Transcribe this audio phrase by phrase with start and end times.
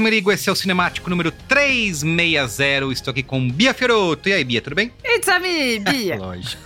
[0.00, 2.92] Merigo, esse é o Cinemático número 360.
[2.92, 4.28] Estou aqui com Bia Fioroto.
[4.28, 4.92] E aí, Bia, tudo bem?
[5.04, 6.16] It's a me, Bia.
[6.20, 6.62] Lógico.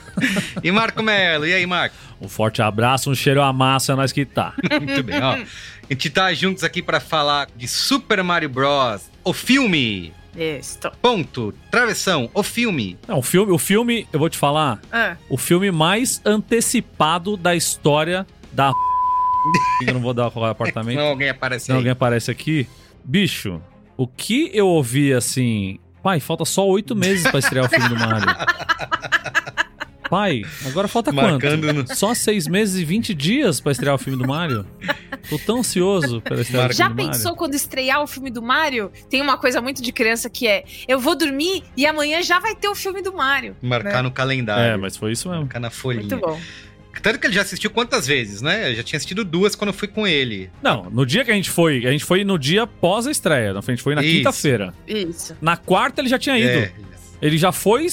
[0.63, 1.47] E Marco Melo.
[1.47, 1.97] E aí, Marco?
[2.21, 4.55] Um forte abraço, um cheiro a massa, é nós que tá.
[4.81, 5.33] Muito bem, ó.
[5.33, 5.45] A
[5.91, 9.11] gente tá juntos aqui para falar de Super Mario Bros.
[9.23, 10.13] O filme.
[10.37, 10.91] Estou.
[11.03, 11.55] Ponto.
[11.71, 12.31] Travessão.
[12.33, 12.99] O filme.
[13.07, 17.55] Não, o filme, o filme, eu vou te falar, Ah, o filme mais antecipado da
[17.55, 18.73] história da
[19.87, 20.97] eu não vou dar qual é o apartamento.
[20.97, 21.77] Não, alguém aparece aí.
[21.77, 22.67] alguém aparece aqui.
[23.05, 23.61] Bicho,
[23.97, 25.79] o que eu ouvi assim.
[26.03, 28.27] Pai, falta só oito meses pra estrear o filme do Mario.
[30.11, 31.89] Pai, agora falta Marcando quanto?
[31.89, 34.67] no- Só seis meses e vinte dias pra estrear o filme do Mario?
[35.31, 37.37] Tô tão ansioso pela estreia do já filme do pensou Mario.
[37.39, 38.93] quando estrear o filme do Mario?
[39.09, 42.55] Tem uma coisa muito de criança que é: eu vou dormir e amanhã já vai
[42.55, 43.57] ter o filme do Mario.
[43.63, 44.03] Marcar né?
[44.03, 44.75] no calendário.
[44.75, 45.43] É, mas foi isso mesmo.
[45.45, 46.03] Marcar na folhinha.
[46.03, 46.39] Muito bom.
[47.03, 48.71] Tanto que ele já assistiu quantas vezes, né?
[48.71, 50.51] Eu já tinha assistido duas quando eu fui com ele.
[50.63, 53.53] Não, no dia que a gente foi, a gente foi no dia pós a estreia.
[53.57, 54.75] A gente foi na quinta-feira.
[54.87, 55.37] Isso.
[55.41, 56.49] Na quarta ele já tinha ido.
[56.49, 56.73] É,
[57.21, 57.87] Ele já foi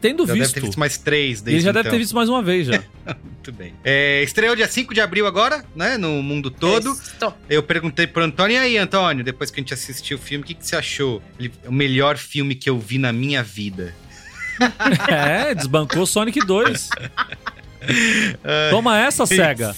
[0.00, 0.54] tendo já deve visto.
[0.54, 1.92] ter visto mais três desde ele já deve então.
[1.92, 2.82] ter visto mais uma vez já.
[3.24, 3.74] Muito bem.
[3.82, 5.96] É, estreou dia 5 de abril agora, né?
[5.96, 6.92] No mundo todo.
[6.92, 7.34] Estou.
[7.48, 10.46] Eu perguntei pro Antônio, e aí, Antônio, depois que a gente assistiu o filme, o
[10.46, 11.22] que, que você achou?
[11.38, 13.94] Ele, o melhor filme que eu vi na minha vida.
[15.08, 16.88] é, desbancou Sonic 2.
[18.70, 19.74] Toma essa, SEGA.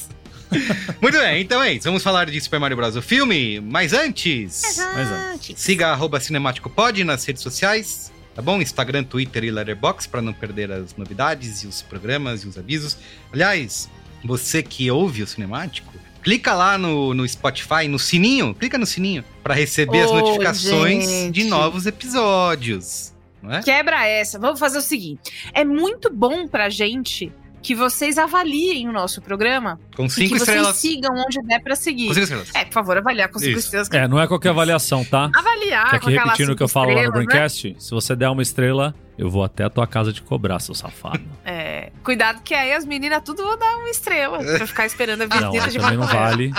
[1.03, 1.85] Muito bem, então é isso.
[1.85, 2.97] Vamos falar de Super Mario Bros.
[2.97, 4.63] o filme, mas antes...
[4.95, 5.61] Mas antes.
[5.61, 8.61] Siga arroba CinemáticoPod nas redes sociais, tá bom?
[8.61, 12.97] Instagram, Twitter e Letterboxd para não perder as novidades e os programas e os avisos.
[13.33, 13.91] Aliás,
[14.25, 15.93] você que ouve o Cinemático,
[16.23, 21.09] clica lá no, no Spotify, no sininho, clica no sininho para receber as Ô, notificações
[21.09, 21.33] gente.
[21.33, 23.63] de novos episódios, não é?
[23.63, 24.37] Quebra essa.
[24.39, 27.33] Vamos fazer o seguinte: é muito bom pra gente
[27.67, 30.77] que vocês avaliem o nosso programa Com e cinco que vocês estrelas.
[30.77, 32.07] sigam onde der pra seguir.
[32.07, 32.55] Com cinco estrelas.
[32.55, 33.67] É, por favor, avaliar com cinco Isso.
[33.67, 33.91] estrelas.
[33.91, 35.29] É, não é qualquer avaliação, tá?
[35.35, 37.11] Avaliar Que com aqui aquelas repetindo o que eu falo lá no né?
[37.11, 40.75] Braincast, se você der uma estrela, eu vou até a tua casa te cobrar, seu
[40.75, 41.21] safado.
[41.49, 45.27] É, Cuidado que aí as meninas tudo vão dar uma estrela pra ficar esperando a
[45.29, 46.53] Não, visita aí de também não vale.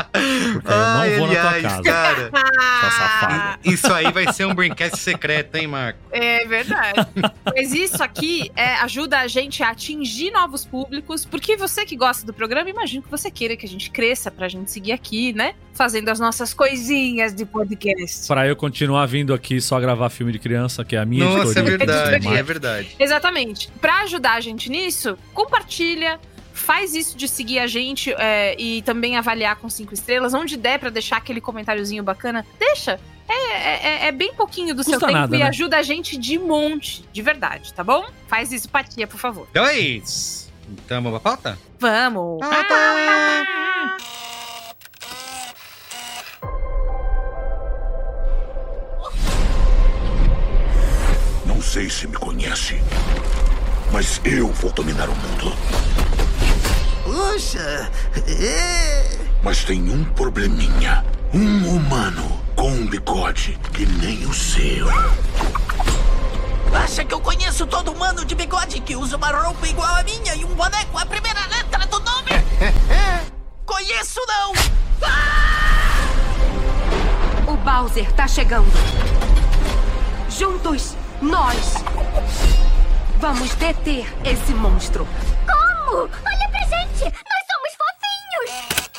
[0.54, 1.84] Porque eu não Ai, vou na tua casa.
[1.84, 2.32] cara.
[2.32, 3.60] Sua safada.
[3.66, 6.00] Isso aí vai ser um Braincast secreto, hein, Marco?
[6.12, 7.06] É verdade.
[7.54, 12.26] Mas isso aqui é, ajuda a gente a atingir novos públicos, porque você que gosta
[12.26, 15.54] do programa, imagino que você queira que a gente cresça pra gente seguir aqui, né?
[15.78, 18.28] Fazendo as nossas coisinhas de podcast.
[18.28, 21.38] Pra eu continuar vindo aqui só gravar filme de criança, que é a minha Nossa,
[21.60, 21.78] é editoria.
[21.78, 22.96] verdade, Mas- é verdade.
[23.00, 23.70] Exatamente.
[23.80, 26.20] Pra ajudar a gente nisso, compartilha.
[26.52, 30.34] Faz isso de seguir a gente é, e também avaliar com cinco estrelas.
[30.34, 33.00] Onde der pra deixar aquele comentáriozinho bacana, deixa.
[33.30, 35.46] É, é- é bem pouquinho do seu Custa tempo nada, e né?
[35.46, 38.06] ajuda a gente de monte, de verdade, tá bom?
[38.28, 39.48] Faz isso, Patia, por favor.
[39.52, 40.52] Então é isso.
[40.70, 41.60] Então, vamos pra pauta?
[41.80, 42.40] Vamos!
[42.42, 42.50] Não
[51.78, 52.82] sei se me conhece,
[53.92, 55.56] mas eu vou dominar o mundo.
[57.04, 57.92] Puxa,
[58.28, 59.20] é...
[59.44, 61.06] Mas tem um probleminha.
[61.32, 64.88] Um humano com um bigode que nem o seu.
[66.74, 70.34] Acha que eu conheço todo humano de bigode que usa uma roupa igual a minha
[70.34, 72.32] e um boné com a primeira letra do nome?
[73.68, 74.52] conheço não!
[77.54, 78.72] O Bowser tá chegando.
[80.28, 81.74] Juntos, nós
[83.20, 85.08] vamos deter esse monstro.
[85.46, 86.02] Como?
[86.02, 87.04] Olha pra gente!
[87.04, 88.90] Nós somos fofinhos!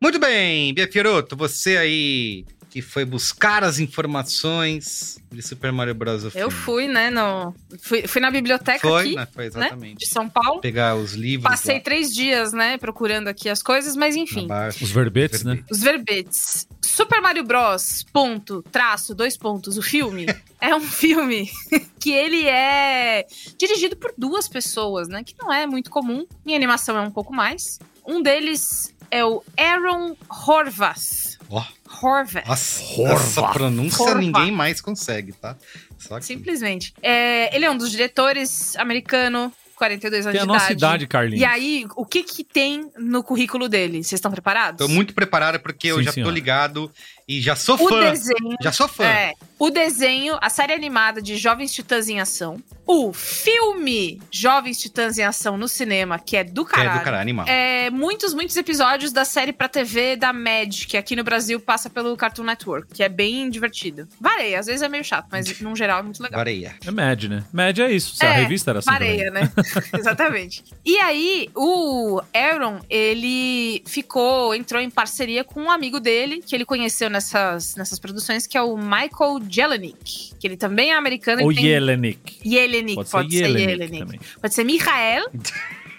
[0.00, 6.24] Muito bem, Bia Fioroto, você aí que foi buscar as informações de Super Mario Bros.
[6.24, 6.50] o Eu filme.
[6.50, 7.08] fui, né?
[7.08, 9.28] No, fui, fui na biblioteca Foi, aqui, né?
[9.32, 9.46] Foi né?
[9.46, 9.98] exatamente.
[9.98, 10.60] De São Paulo.
[10.60, 12.76] Pegar os livros Passei lá três dias, né?
[12.76, 14.48] Procurando aqui as coisas, mas enfim.
[14.48, 14.82] Barça.
[14.82, 15.62] Os verbetes, né?
[15.70, 16.66] Os verbetes.
[16.82, 18.04] Super Mario Bros.
[18.12, 19.78] Ponto, traço, dois pontos.
[19.78, 20.26] O filme
[20.60, 21.48] é um filme
[22.00, 23.24] que ele é
[23.56, 25.22] dirigido por duas pessoas, né?
[25.22, 26.26] Que não é muito comum.
[26.44, 27.78] Em animação é um pouco mais.
[28.04, 31.33] Um deles é o Aaron Horvath.
[31.50, 31.62] Ó,
[32.02, 32.46] Horvath.
[32.46, 33.20] nossa, Horvath.
[33.22, 34.20] essa pronúncia Horvath.
[34.20, 35.56] ninguém mais consegue, tá?
[35.98, 36.24] Só que...
[36.26, 36.92] Simplesmente.
[37.02, 40.78] É, ele é um dos diretores americano, 42 anos Tem a de nossa idade.
[40.78, 41.40] idade, Carlinhos.
[41.40, 44.02] E aí, o que que tem no currículo dele?
[44.04, 44.78] Vocês estão preparados?
[44.78, 46.32] Tô muito preparado porque eu Sim, já tô senhora.
[46.34, 46.90] ligado
[47.26, 48.10] e já sou O fã.
[48.10, 48.56] desenho.
[48.62, 49.04] Já sou fã.
[49.04, 52.62] É, o desenho, a série animada de Jovens Titãs em Ação.
[52.86, 56.98] O filme Jovens Titãs em Ação no cinema, que é do Que é caralho.
[57.00, 57.46] do cara animal.
[57.48, 61.88] É, muitos, muitos episódios da série pra TV da Mad, que aqui no Brasil passa
[61.88, 64.06] pelo Cartoon Network, que é bem divertido.
[64.20, 66.38] Varei, às vezes é meio chato, mas no geral é muito legal.
[66.38, 66.74] Vareia.
[66.86, 67.44] É Mad, né?
[67.52, 68.16] Mad é isso.
[68.16, 68.90] Se a revista era assim.
[68.90, 69.50] Vareia, né?
[69.98, 70.62] Exatamente.
[70.84, 76.66] E aí, o Aaron, ele ficou, entrou em parceria com um amigo dele, que ele
[76.66, 80.34] conheceu nessas, nessas produções, que é o Michael Jelenic.
[80.38, 81.42] Que ele também é americano.
[81.44, 82.40] Ou tem- Yelenik.
[82.44, 83.98] Jelenic, Pode pode, ser ser Jelenic Jelenic.
[84.04, 84.20] também.
[84.42, 85.24] Pode ser Michael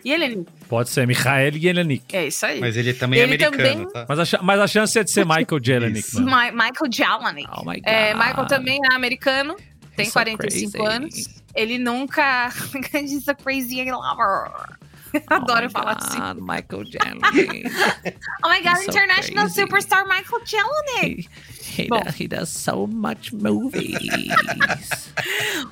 [0.06, 0.46] Jelenic.
[0.70, 2.16] Pode ser Michael Yelenik.
[2.16, 2.60] É isso aí.
[2.60, 4.06] Mas ele também é Ele americano, também- tá?
[4.08, 5.60] Mas a, mas a chance é de ser Michael.
[5.64, 7.48] Mi- Michael Jelenic.
[7.52, 7.84] Oh my God.
[7.86, 9.56] É, Michael também é americano,
[9.96, 10.88] tem He's so 45 crazy.
[10.96, 11.44] anos.
[11.56, 12.50] Ele nunca.
[12.94, 14.52] He's a crazy lover.
[15.28, 16.42] Adoro falar assim.
[16.42, 17.72] Michael Yelenik.
[18.44, 19.50] Oh my god, He's International.
[19.50, 21.30] Superstar Michael Jelenic.
[21.76, 22.02] he, Bom.
[22.04, 24.00] does, he does so much movies.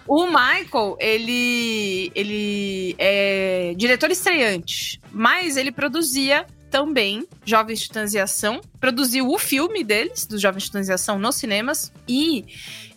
[0.08, 8.60] O Michael, ele, ele é diretor estreante, mas ele produzia também Jovens Titãs em Ação,
[8.80, 12.46] produziu o filme deles, dos Jovens Titãs em Ação, nos cinemas, e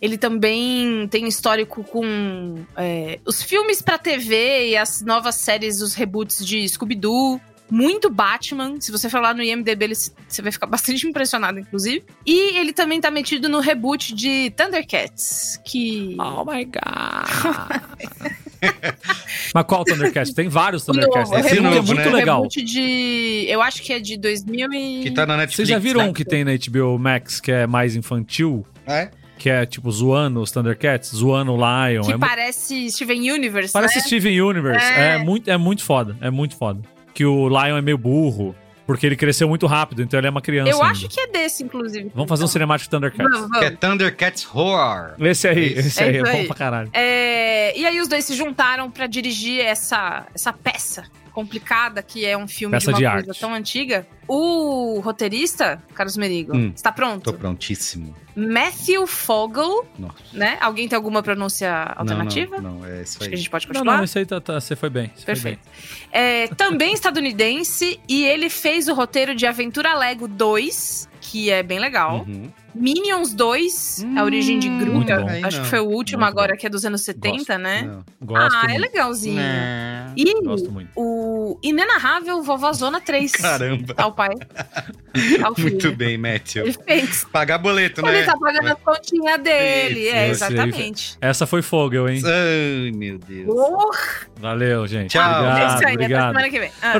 [0.01, 5.93] ele também tem histórico com é, os filmes pra TV e as novas séries, os
[5.93, 8.81] reboots de Scooby-Doo, muito Batman.
[8.81, 12.03] Se você for lá no IMDB, ele- você vai ficar bastante impressionado, inclusive.
[12.25, 16.15] E ele também tá metido no reboot de Thundercats, que.
[16.19, 18.31] oh my God.
[19.53, 20.33] Mas qual Thundercats?
[20.33, 22.15] Tem vários novo, Esse o filme é novo, muito né?
[22.15, 22.37] legal.
[22.41, 23.45] Reboot de.
[23.47, 24.99] Eu acho que é de 2000 e.
[25.03, 25.55] Que tá na Netflix.
[25.55, 26.07] Vocês já viram né?
[26.09, 28.65] um que tem na HBO Max que é mais infantil?
[28.85, 29.09] É?
[29.37, 32.01] Que é tipo zoando os Thundercats, zoando o Lion.
[32.01, 33.71] Que é mu- parece Steven Universe.
[33.71, 34.01] Parece né?
[34.03, 34.85] Steven Universe.
[34.85, 35.15] É.
[35.15, 35.17] É.
[35.19, 36.15] muito, é muito foda.
[36.21, 36.81] É muito foda.
[37.13, 38.55] Que o Lion é meio burro.
[38.87, 40.71] Porque ele cresceu muito rápido, então ele é uma criança.
[40.71, 40.91] Eu ainda.
[40.91, 42.09] acho que é desse, inclusive.
[42.15, 43.39] Vamos fazer um cinemático Thundercats.
[43.39, 43.69] Vamos, Que é.
[43.71, 45.11] Thundercats Horror.
[45.19, 45.79] Esse aí, Isso.
[45.87, 46.47] esse aí, É é, bom aí.
[46.47, 46.89] pra caralho.
[46.93, 51.03] É, e aí os dois se juntaram pra dirigir essa, essa peça
[51.37, 53.39] complicada que é um filme Peça de de uma coisa arte.
[53.39, 54.07] tão antiga.
[54.27, 56.71] O roteirista, Carlos Merigo, Hum.
[56.75, 57.25] está pronto?
[57.25, 58.15] Tô prontíssimo.
[58.35, 60.15] Matthew Fogel, Nossa.
[60.33, 60.57] né?
[60.59, 62.55] Alguém tem alguma pronúncia alternativa?
[62.59, 63.29] Não, não, não, é isso Acho aí.
[63.29, 63.97] que a gente pode Não, continuar.
[63.97, 65.11] não, isso aí tá, tá- você foi bem.
[65.15, 65.59] Você Perfeito.
[65.63, 66.23] Foi bem.
[66.43, 71.77] É, também estadunidense e ele fez o roteiro de Aventura Lego 2, que é bem
[71.79, 72.25] legal.
[72.27, 72.51] Uhum.
[72.79, 75.21] Minions 2, A Origem de muito Gru.
[75.21, 75.29] bom.
[75.29, 75.63] Aí Acho não.
[75.63, 76.59] que foi o último Muito agora, bom.
[76.59, 77.81] que é dos anos 70, né?
[77.83, 78.05] Não.
[78.21, 78.81] Gosto ah, é muito.
[78.81, 79.35] legalzinho.
[79.35, 80.11] Né.
[80.15, 80.89] E Gosto muito.
[80.95, 83.31] o Inenarrável Vovózona 3.
[83.31, 83.93] Caramba.
[83.97, 84.29] Ao pai.
[85.43, 85.53] Ao.
[85.57, 86.63] Muito bem, Matthew.
[86.63, 87.25] Ele fez.
[87.25, 88.23] Pagar boleto, Ele né?
[88.23, 90.01] tá pagando a continha dele.
[90.07, 91.17] Isso, é, exatamente.
[91.19, 92.21] Essa foi Fogel, hein?
[92.23, 93.45] Ai, meu Deus.
[93.45, 93.97] Porra,
[94.39, 95.11] Valeu, gente.
[95.11, 95.21] Tchau.
[95.23, 96.27] é Obrigado, isso aí, até obrigado.
[96.27, 96.71] semana que vem.
[96.81, 96.93] Ah.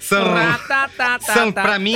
[0.00, 0.24] São,
[1.20, 1.94] são pra mim,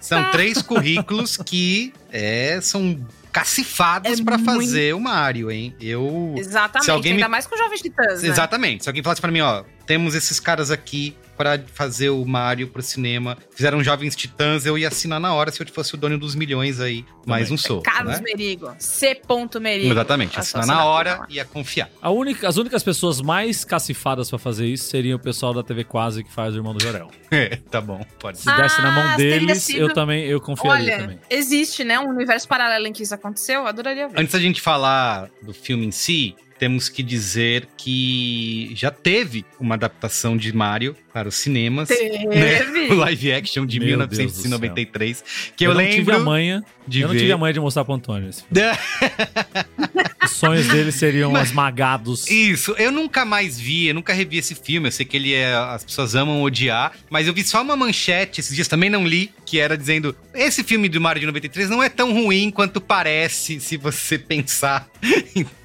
[0.00, 2.98] são três currículos que é, são
[3.32, 5.74] cacifados É pra muito- fazer o Mario, hein?
[5.80, 6.34] Eu.
[6.36, 8.28] Exatamente, Se alguém ainda me- mais com Jovens Titãs, né?
[8.28, 8.84] Exatamente.
[8.84, 12.80] Se alguém falasse pra mim, ó, temos esses caras aqui pra fazer o Mario pro
[12.80, 16.36] cinema, fizeram Jovens Titãs, eu ia assinar na hora se eu fosse o dono dos
[16.36, 17.04] milhões aí.
[17.26, 17.82] Mas não sou.
[17.82, 18.22] Carlos né?
[18.24, 18.72] Merigo.
[18.78, 19.20] C.
[19.60, 19.90] Merigo.
[19.92, 20.38] Exatamente.
[20.38, 21.34] Assinar na hora assinatura.
[21.34, 21.90] ia confiar.
[22.00, 25.82] A única, as únicas pessoas mais cacifadas pra fazer isso seriam o pessoal da TV
[25.82, 27.10] Quase que faz o Irmão do Jorel.
[27.34, 28.54] É, tá bom, pode Se ser.
[28.54, 31.18] desse na mão Ah, deles, sido- eu também eu confiaria Olha, também.
[31.28, 33.62] existe, né, um universo paralelo em que isso aconteceu.
[33.62, 34.20] Eu adoraria ver.
[34.20, 39.74] Antes da gente falar do filme em si, temos que dizer que já teve uma
[39.74, 41.88] adaptação de Mario para os cinemas.
[41.88, 42.26] Teve.
[42.26, 42.62] Né?
[42.90, 45.24] O live action de Meu Deus do 1993.
[45.56, 45.96] Que eu, eu, não lembro.
[45.96, 46.64] tive a manha.
[46.86, 47.20] de eu não ver.
[47.20, 48.28] tive a manha de mostrar pro Antônio.
[48.30, 48.76] esse filme.
[50.24, 52.28] Os sonhos dele seriam Mas- esmagados.
[52.30, 54.88] Isso, eu nunca mais vi, eu nunca revi esse filme.
[54.88, 55.54] Eu sei que ele é.
[55.54, 59.30] As pessoas amam odiar, mas eu vi só uma manchete, esses dias também não li,
[59.44, 63.60] que era dizendo: esse filme do Mario de 93 não é tão ruim quanto parece,
[63.60, 64.88] se você pensar.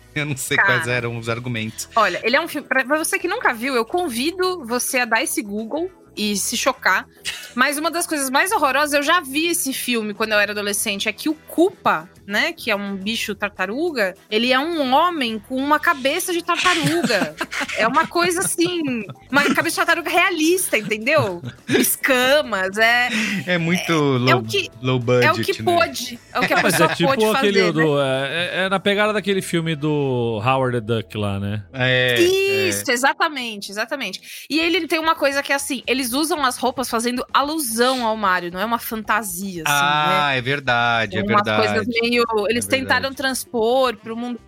[0.16, 0.68] eu não sei Cara.
[0.68, 1.90] quais eram os argumentos.
[1.96, 2.68] Olha, ele é um filme.
[2.68, 6.58] Pra pra você que nunca viu, eu convido você a dar esse Google e se
[6.58, 7.08] chocar.
[7.56, 11.08] Mas uma das coisas mais horrorosas, eu já vi esse filme quando eu era adolescente,
[11.08, 15.56] é que o Koopa, né, que é um bicho tartaruga, ele é um homem com
[15.56, 17.36] uma cabeça de tartaruga.
[17.76, 21.42] é uma coisa assim, uma cabeça de tartaruga realista, entendeu?
[21.68, 23.10] Escamas, é,
[23.48, 25.26] É muito low, o que- low budget.
[25.28, 25.66] é o que né?
[25.66, 26.20] pôde.
[26.34, 27.74] É o que a Mas pessoa é tipo pôde aquele fazer.
[27.76, 27.84] né?
[27.84, 28.02] do.
[28.02, 31.64] É, é na pegada daquele filme do Howard the Duck lá, né?
[31.74, 34.46] É, Isso, exatamente, exatamente.
[34.50, 38.16] E ele tem uma coisa que é assim, eles usam as roupas fazendo alusão ao
[38.16, 40.20] Mario, não é uma fantasia, assim, né?
[40.22, 41.68] Ah, é verdade, é umas verdade.
[41.68, 42.19] coisas meio.
[42.50, 44.40] Eles É tentaram transpor pro mundo.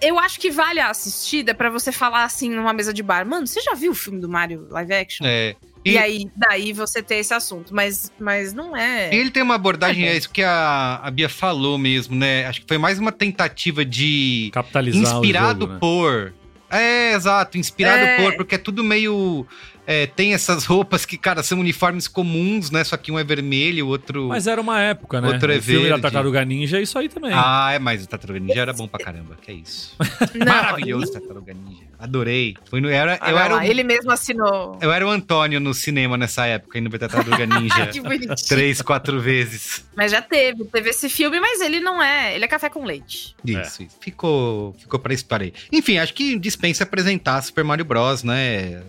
[0.00, 3.26] Eu acho que vale a assistida pra você falar assim numa mesa de bar.
[3.26, 5.26] Mano, você já viu o filme do Mario live action?
[5.26, 5.56] É.
[5.84, 7.74] E, E- aí, daí você ter esse assunto.
[7.74, 9.12] Mas, mas não é.
[9.14, 12.46] Ele tem uma abordagem, É é isso que a, a Bia falou mesmo, né?
[12.46, 14.50] Acho que foi mais uma tentativa de.
[14.52, 15.78] Capitalizar inspirado o jogo, né?
[15.80, 16.34] por.
[16.70, 18.16] É, exato, inspirado É.
[18.22, 19.46] por, porque é tudo meio.
[19.90, 22.84] É, tem essas roupas que, cara, são uniformes comuns, né?
[22.84, 24.28] Só que um é vermelho, o outro.
[24.28, 25.28] Mas era uma época, né?
[25.28, 26.02] Outro é o filme da verde.
[26.02, 27.30] Tartaruga Ninja é isso aí também.
[27.32, 29.96] Ah, é, mas o Tartaruga Ninja era bom pra caramba, que é isso.
[30.36, 31.84] Não, Maravilhoso, Tartaruga Ninja.
[31.98, 32.54] Adorei.
[32.68, 34.78] Foi no, era, Ah, eu, era lá, o, Ele mesmo assinou.
[34.82, 37.86] eu era o Antônio no cinema nessa época, indo ver Tartaruga Ninja.
[37.86, 38.34] que bonitinho.
[38.46, 39.86] três, quatro vezes.
[39.96, 42.34] Mas já teve, teve esse filme, mas ele não é.
[42.34, 43.34] Ele é café com leite.
[43.42, 43.96] Isso, isso.
[44.00, 45.52] Ficou, ficou pra história aí.
[45.72, 48.82] Enfim, acho que dispensa apresentar Super Mario Bros, né?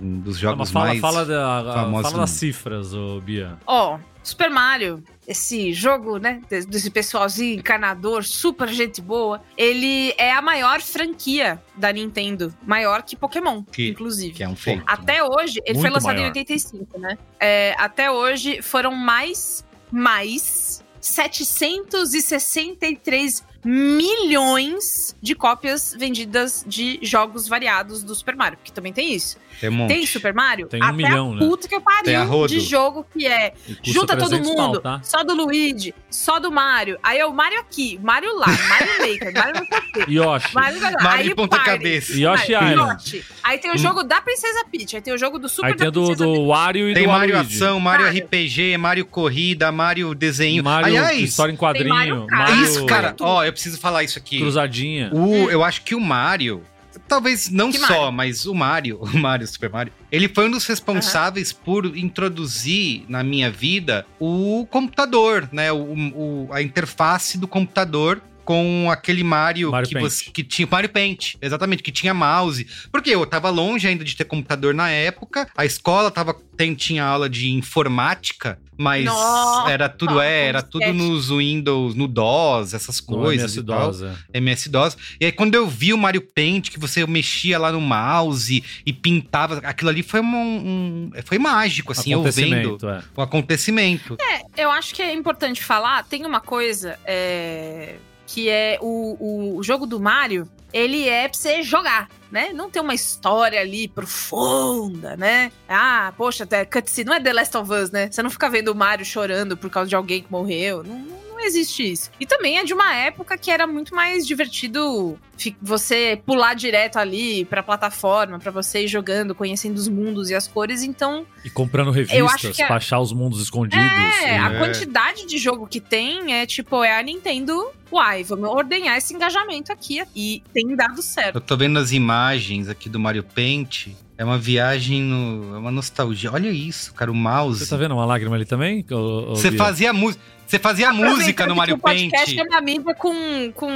[0.00, 3.56] Um dos jogos mas fala, mais fala, da, famosos fala das cifras, ô Bia.
[3.66, 10.42] Ó, Super Mario, esse jogo, né, desse- pessoalzinho encanador, super gente boa, ele é a
[10.42, 14.34] maior franquia da Nintendo, maior que Pokémon, Que- inclusive.
[14.34, 14.82] Que é um feito.
[14.86, 16.24] Até hoje, ele foi Muito lançado maior.
[16.26, 17.16] em 85, né?
[17.38, 28.14] É, até hoje foram mais, mais 763 milhões de cópias vendidas de jogos variados do
[28.14, 29.36] Super Mario, porque também tem isso.
[29.60, 29.88] Tem um monte.
[29.88, 30.66] Tem Super Mario?
[30.66, 31.38] Tem um Até milhão, a né?
[31.40, 32.48] puta que eu pariu Tem a rodo.
[32.52, 35.00] de jogo que é Junta todo 300 pau, mundo, tá?
[35.02, 36.98] só do Luigi, só do Mario.
[37.02, 40.14] Aí é o Mario aqui, Mario lá, Mario Maker, Mario não sei.
[40.14, 40.54] Yoshi.
[40.54, 40.80] Mario.
[41.02, 42.12] Mario aí ponta cabeça.
[42.12, 43.24] Yoshi Island.
[43.42, 45.90] Aí tem o jogo da Princesa Peach, aí tem o jogo do Super Aí tem
[45.90, 47.56] do, do Wario e Tem do Mario Waluigi.
[47.56, 48.18] Ação, Mario Cara.
[48.18, 50.62] RPG, Mario Corrida, Mario Desenho.
[50.62, 52.26] Mario Aliás, História em Mario quadrinho.
[52.26, 52.48] Kart.
[52.50, 53.16] Mario isso, cara.
[53.20, 54.38] Ó, eu preciso falar isso aqui.
[54.38, 55.10] Cruzadinha.
[55.12, 56.62] O, eu acho que o Mario,
[57.08, 58.12] talvez não Que só, Mario?
[58.12, 63.22] mas o Mario, o Mario Super Mario, ele foi um dos responsáveis por introduzir na
[63.24, 65.72] minha vida o computador, né?
[65.72, 65.76] O,
[66.14, 70.04] o- a interface do computador com aquele Mario, Mario que, Paint.
[70.08, 72.64] você, que tinha Mario Paint, exatamente, que tinha mouse.
[72.92, 77.04] Porque eu tava longe ainda de ter computador na época, a escola tava tem, tinha
[77.04, 82.98] aula de informática, mas Nossa, era tudo é, era tudo nos Windows, no DOS, essas
[83.00, 83.56] coisas.
[83.56, 84.38] MS-DOS, é.
[84.38, 84.96] MS-DOS.
[85.20, 88.92] E aí, quando eu vi o Mario Paint, que você mexia lá no mouse e
[88.92, 93.02] pintava, aquilo ali foi um, um- foi mágico, assim, eu vendo Acontecimento, é.
[93.16, 94.16] o acontecimento.
[94.56, 99.86] Eu acho que é importante falar, tem uma coisa é, que é o, o jogo
[99.86, 102.08] do Mario, ele é pra você jogar.
[102.30, 102.52] Né?
[102.52, 105.52] Não tem uma história ali profunda, né?
[105.68, 107.08] Ah, poxa, até cutscene.
[107.08, 108.10] Não é The Last of Us, né?
[108.10, 110.82] Você não fica vendo o Mario chorando por causa de alguém que morreu.
[110.82, 112.10] Não, não, não existe isso.
[112.18, 115.18] E também é de uma época que era muito mais divertido
[115.60, 120.48] você pular direto ali pra plataforma, pra você ir jogando, conhecendo os mundos e as
[120.48, 120.82] cores.
[120.82, 123.86] Então, E comprando revistas pra achar os mundos escondidos.
[124.24, 127.70] é, a e- quantidade de jogo que tem é tipo, é a Nintendo.
[127.92, 130.02] Uai, vamos ordenhar esse engajamento aqui.
[130.14, 131.36] E tem dado certo.
[131.36, 133.88] Eu tô vendo as imagens aqui do Mario Paint.
[134.18, 136.32] É uma viagem, no, é uma nostalgia.
[136.32, 137.60] Olha isso, cara, o mouse.
[137.60, 138.84] Você tá vendo uma lágrima ali também?
[138.90, 139.58] ô- ô, Você Bia?
[139.58, 140.24] fazia música.
[140.46, 142.38] Você fazia música no Mario O podcast Paint.
[142.38, 143.68] é uma mídia com, com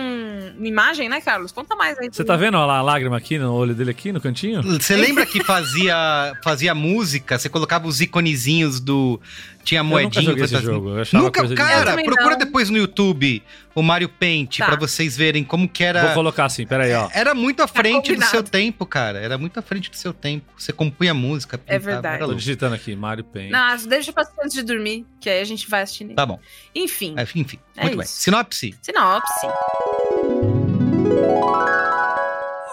[0.60, 1.50] imagem, né, Carlos?
[1.50, 2.08] Conta mais aí.
[2.12, 4.62] Você tá vendo ó, a lágrima aqui no olho dele aqui no cantinho?
[4.62, 7.38] Você lembra que fazia, fazia música?
[7.38, 9.20] Você colocava os iconezinhos do.
[9.62, 10.24] Tinha Eu nunca moedinha.
[10.24, 10.88] joguei esse fantasma- jogo.
[10.90, 12.38] Eu Nunca, de- cara, também procura não.
[12.38, 13.42] depois no YouTube
[13.74, 14.66] o Mario Paint Tá.
[14.66, 16.06] pra vocês verem como que era.
[16.06, 17.10] Vou colocar assim, peraí, ó.
[17.12, 19.18] Era muito à frente do seu tempo, cara.
[19.18, 20.46] Era muito à frente do seu tempo.
[20.56, 21.58] Você compunha música.
[21.58, 22.24] pintava, É verdade.
[22.24, 23.50] Tô digitando aqui, Mario Paint.
[23.50, 26.14] Não, deixa pra antes de dormir, que aí a gente vai assistindo.
[26.14, 26.40] Tá bom.
[26.74, 28.04] Enfim, É, Enfim, É muito bem.
[28.04, 28.20] isso.
[28.22, 28.74] Sinopse.
[28.82, 29.46] sinopse.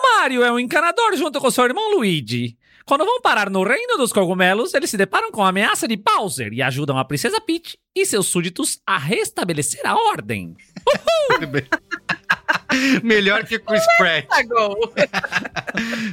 [0.04, 2.58] Mario é um encanador junto com seu irmão Luigi.
[2.86, 6.54] Quando vão parar no reino dos cogumelos, eles se deparam com a ameaça de Bowser
[6.54, 10.56] e ajudam a princesa Peach e seus súditos a restabelecer a ordem.
[13.04, 14.28] Melhor que Chris Pratt.
[14.28, 14.94] Tá gol.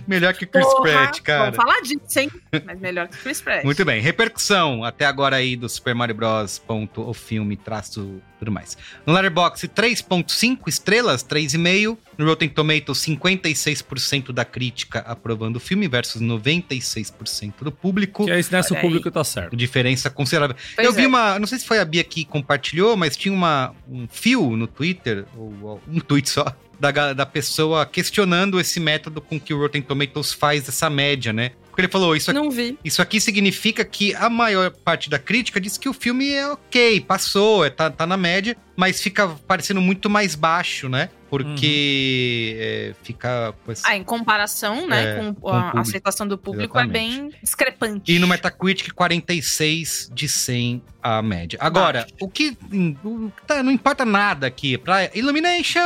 [0.07, 1.50] Melhor que Chris Porra, Pratt, cara.
[1.50, 2.31] Vamos falar disso, hein?
[2.64, 3.64] Mas melhor que Chris Pratt.
[3.64, 6.59] Muito bem, repercussão até agora aí do Super Mario Bros.
[6.59, 8.77] Ponto, o filme, traço, tudo mais.
[9.07, 11.97] No Letterboxd, 3.5 estrelas, 3,5.
[12.17, 18.25] No Rotten Tomatoes, 56% da crítica aprovando o filme versus 96% do público.
[18.27, 19.57] Que aí, nessa o Olha público tá certo.
[19.57, 20.55] Diferença considerável.
[20.77, 21.07] Pois eu vi é.
[21.07, 24.67] uma, não sei se foi a Bia que compartilhou, mas tinha uma, um fio no
[24.67, 29.59] Twitter, ou, ou um tweet só, da, da pessoa questionando esse método com que o
[29.59, 31.53] Rotten Tomatoes faz essa média, né?
[31.75, 35.76] Porque ele falou, isso aqui isso aqui significa que a maior parte da crítica diz
[35.76, 40.09] que o filme é ok, passou, é, tá, tá na média, mas fica parecendo muito
[40.11, 41.09] mais baixo, né?
[41.31, 43.52] Porque é, fica.
[43.69, 45.78] esse- Ah, em comparação, né, É, com, com o a público.
[45.81, 47.16] aceitação do público, Exatamente.
[47.16, 48.12] é bem discrepante.
[48.12, 51.59] E no Metacritic, 46 de 100 a média.
[51.61, 52.57] Agora, o que,
[53.02, 54.78] o que tá- não importa nada aqui.
[54.78, 55.81] Pra Illumination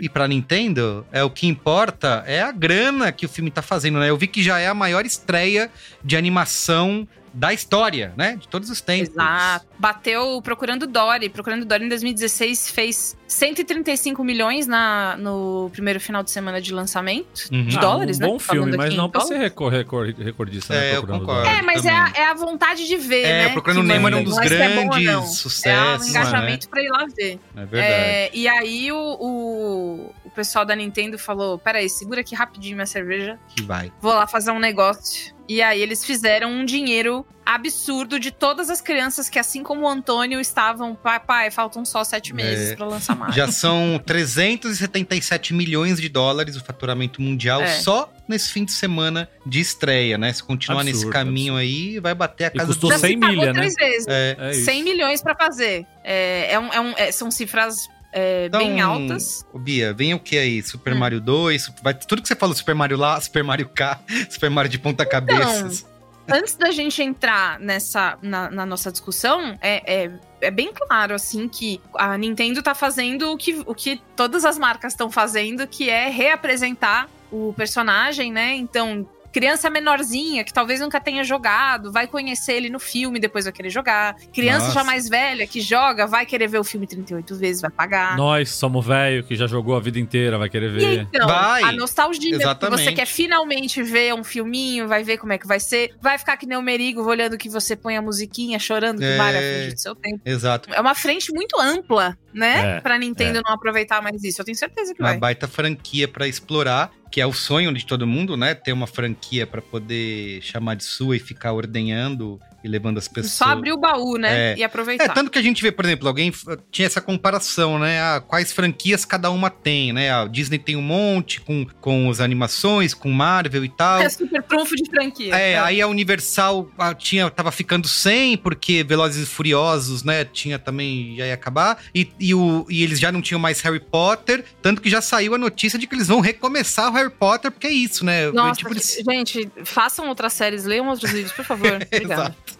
[0.00, 3.98] e pra Nintendo, é o que importa é a grana que o filme tá fazendo,
[3.98, 4.08] né?
[4.08, 5.70] Eu vi que já é a maior estreia
[6.02, 8.36] de animação da história, né?
[8.36, 9.10] De todos os tempos.
[9.10, 9.66] Exato.
[9.78, 11.28] Bateu Procurando Dory.
[11.28, 17.48] Procurando Dory em 2016 fez 135 milhões na, no primeiro final de semana de lançamento.
[17.52, 17.64] Uhum.
[17.66, 18.26] De Ah, dólares, um né?
[18.28, 19.50] bom filme, mas não pra ser dólares.
[19.50, 20.86] recor recor recordista, né?
[20.86, 21.42] É, eu Procurando concordo.
[21.42, 21.58] Dory.
[21.58, 23.52] É, mas é a, é a vontade de ver, É, né?
[23.52, 25.22] Procurando Nemo era um dos não é se é grandes não.
[25.22, 27.40] É sucessos, um engajamento pra ir lá ver.
[27.56, 27.92] É verdade.
[27.92, 32.86] É, e aí o, o, o pessoal da Nintendo falou: peraí, segura aqui rapidinho minha
[32.86, 33.38] cerveja.
[33.48, 33.92] Que vai.
[34.00, 35.33] Vou lá fazer um negócio.
[35.48, 39.88] E aí eles fizeram um dinheiro absurdo de todas as crianças que, assim como o
[39.88, 40.94] Antônio, estavam.
[40.94, 42.76] Pai, pai, faltam só sete meses É.
[42.76, 43.34] pra lançar mais.
[43.34, 47.66] Já são 377 milhões de dólares o faturamento mundial É.
[47.80, 50.32] só nesse fim de semana de estreia, né?
[50.32, 53.00] Se continuar Absurdo, nesse caminho aí, vai bater a E casa custou Já dos...
[53.02, 53.58] se 100 pagou milha, né?
[53.60, 54.06] três vezes.
[54.08, 54.64] É, É isso.
[54.64, 55.86] 100 milhões pra fazer.
[56.02, 59.44] É, é um- é um- é- são cifras é, Então, bem altas.
[59.52, 60.62] Bia, vem o que aí?
[60.62, 60.98] Super Hum.
[60.98, 64.00] Mario 2, vai, tudo que você falou, Super Mario lá, Super Mario K,
[64.30, 65.84] Super Mario de ponta cabeças.
[66.26, 71.46] Antes da gente entrar nessa na, na nossa discussão, é, é, é bem claro assim
[71.48, 75.90] que a Nintendo tá fazendo o que, o que todas as marcas estão fazendo, que
[75.90, 78.54] é reapresentar o personagem, né?
[78.54, 83.52] Então, criança menorzinha que talvez nunca tenha jogado, vai conhecer ele no filme, depois vai
[83.52, 84.14] querer jogar.
[84.32, 84.74] Criança Nossa.
[84.78, 88.16] já mais velha que joga, vai querer ver o filme 38 vezes, vai pagar.
[88.16, 91.00] Nós somos velho que já jogou a vida inteira, vai querer E ver.
[91.12, 91.64] então, Vai.
[91.64, 92.84] a nostalgia, que Exatamente.
[92.84, 96.36] você quer finalmente ver um filminho, vai ver como é que vai ser, vai ficar
[96.36, 99.16] que nem o Merigo, olhando que você põe a musiquinha, chorando que É.
[99.18, 100.20] frente do seu tempo.
[100.24, 100.72] Exato.
[100.72, 102.78] É uma frente muito ampla, né?
[102.78, 104.40] É, pra Nintendo não aproveitar mais isso.
[104.40, 105.18] Eu tenho certeza que Uma vai.
[105.18, 108.54] baita franquia pra explorar, que é o sonho de todo mundo, né?
[108.54, 113.34] Ter uma franquia pra poder chamar de sua e ficar ordenhando e levando as pessoas.
[113.34, 114.52] Só abrir o baú, né?
[114.52, 114.56] É.
[114.56, 115.04] E aproveitar.
[115.04, 116.32] É, tanto que a gente vê, por exemplo, alguém
[116.70, 118.00] tinha essa comparação, né?
[118.00, 120.10] Ah, quais franquias cada uma tem, né?
[120.10, 124.00] A Disney tem um monte com, com as animações, com Marvel e tal.
[124.00, 125.34] É super trunfo de franquia.
[125.36, 125.58] É, É.
[125.58, 131.14] aí a Universal ah, tinha, tava ficando sem, porque Velozes e Furiosos, né, tinha também,
[131.16, 134.80] já ia acabar, e, e, o, e eles já não tinham mais Harry Potter, tanto
[134.80, 137.72] que já saiu a notícia de que eles vão recomeçar o Harry Potter, porque é
[137.72, 138.30] isso, né?
[138.32, 141.74] Nossa, Tipo, eles- gente, façam outras séries, leiam outros livros, por favor.
[141.92, 142.14] Obrigada.
[142.14, 142.53] Exato.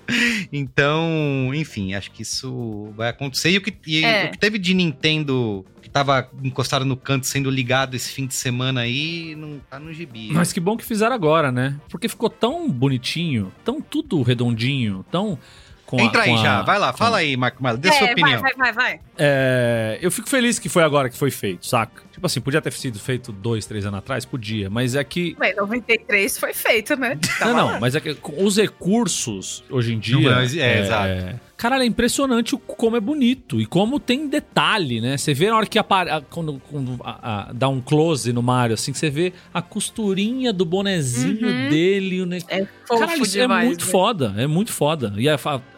[0.52, 3.50] Então, enfim, acho que isso vai acontecer.
[3.50, 4.26] E o que, e É.
[4.26, 8.34] o que teve de Nintendo que tava encostado no canto sendo ligado esse fim de
[8.34, 10.30] semana aí, não tá no gibi.
[10.32, 11.78] Mas que bom que fizeram agora, né?
[11.88, 15.38] Porque ficou tão bonitinho, tão tudo redondinho, tão.
[15.86, 17.92] Com a- Entra aí a- já, vai lá, com- fala aí, Marco Melo, dê é,
[17.92, 18.40] sua opinião.
[18.40, 19.00] vai, vai, vai, vai.
[19.18, 22.02] É, eu fico feliz que foi agora que foi feito, saca?
[22.10, 24.24] Tipo assim, podia ter sido feito dois, três anos atrás?
[24.24, 25.36] Podia, mas é que.
[25.40, 27.18] Ué, 93 foi feito, né?
[27.38, 30.30] Tava Não, não, mas é que com os recursos hoje em dia.
[30.30, 31.40] Não, mas- é, exato.
[31.64, 35.16] Caralho, é impressionante como é bonito e como tem detalhe, né?
[35.16, 36.10] Você vê na hora que apare...
[36.28, 40.52] quando, quando a- a- dá um close no Mario, assim, que você vê a costurinha
[40.52, 41.68] do bonezinho Uhum.
[41.70, 42.20] dele.
[42.20, 42.36] O ne...
[42.48, 43.64] É fofo Caralho, isso demais.
[43.64, 43.90] é muito né?
[43.90, 45.14] foda, é muito foda.
[45.16, 45.26] E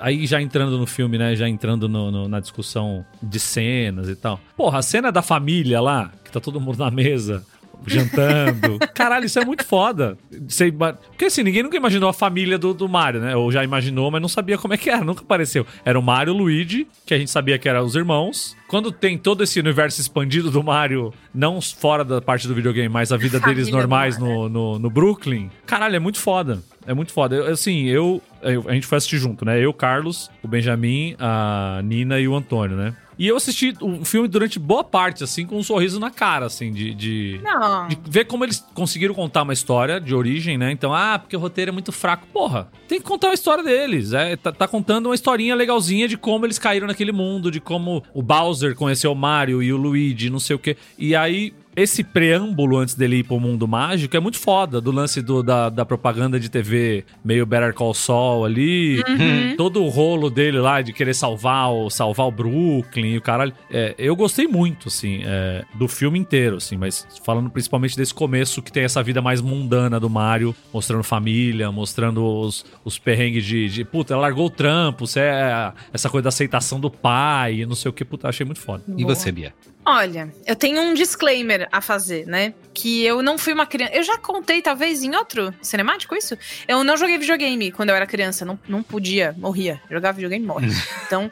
[0.01, 1.37] aí já entrando no filme, né?
[1.37, 4.41] Já entrando no- no- na discussão de cenas e tal.
[4.57, 7.47] Porra, a cena da família lá, que tá todo mundo na mesa.
[7.87, 8.79] Jantando.
[8.95, 10.17] Caralho, isso é muito foda.
[10.49, 13.35] Você Porque assim, ninguém nunca imaginou a família do, do Mario, né?
[13.37, 15.67] Ou já imaginou, mas não sabia como é que era, nunca apareceu.
[15.85, 18.57] Era o Mario e o Luigi, que a gente sabia que eram os irmãos.
[18.69, 23.13] Quando tem todo esse universo expandido do Mario, não fora da parte do videogame, mas
[23.13, 25.51] a vida deles Família normais no, no, no Brooklyn.
[25.67, 26.63] Caralho, é muito foda.
[26.87, 27.35] É muito foda.
[27.35, 29.59] Eu, assim, eu, eu- A gente foi assistir junto, né?
[29.61, 32.95] Eu, Carlos, o Benjamin, a Nina e o Antônio, né?
[33.19, 36.73] E eu assisti o filme durante boa parte, assim, com um sorriso na cara, assim,
[36.73, 36.95] de.
[36.95, 37.41] de...
[37.43, 37.89] Não.
[37.89, 40.71] De ver como eles conseguiram contar uma história de origem, né?
[40.71, 42.27] Então, ah, porque o roteiro é muito fraco.
[42.33, 44.13] Porra, tem que contar a história deles.
[44.13, 48.03] É, tá, tá contando uma historinha legalzinha de como eles caíram naquele mundo, de como
[48.13, 50.77] o Bowser conheceu o Mario e o Luigi, não sei o quê.
[50.99, 55.21] E aí, esse preâmbulo antes dele ir pro mundo mágico é muito foda, do lance
[55.21, 59.57] do, da, da propaganda de TV meio Better Call Saul ali, Uhum.
[59.57, 63.53] todo o rolo dele lá de querer salvar o, salvar o Brooklyn e o caralho.
[63.71, 68.63] É, eu gostei muito, assim, é, do filme inteiro, assim, mas falando principalmente desse começo
[68.63, 73.69] que tem essa vida mais mundana do Mario, mostrando família, mostrando os, os perrengues de,
[73.69, 77.75] de, puta, ela largou o trampo, você é essa coisa da aceitação do pai, não
[77.75, 78.83] sei o que, puta, achei muito foda.
[78.97, 79.53] E você, Bia?
[79.89, 82.55] Olha, eu tenho um disclaimer a fazer, né?
[82.75, 83.95] Que eu não fui uma criança.
[83.95, 86.37] Eu já contei, talvez, em outro cinemático isso?
[86.67, 88.45] Eu não joguei videogame quando eu era criança.
[88.45, 89.81] Não, não podia, morria.
[89.89, 90.67] Jogar videogame morre.
[91.07, 91.31] Então.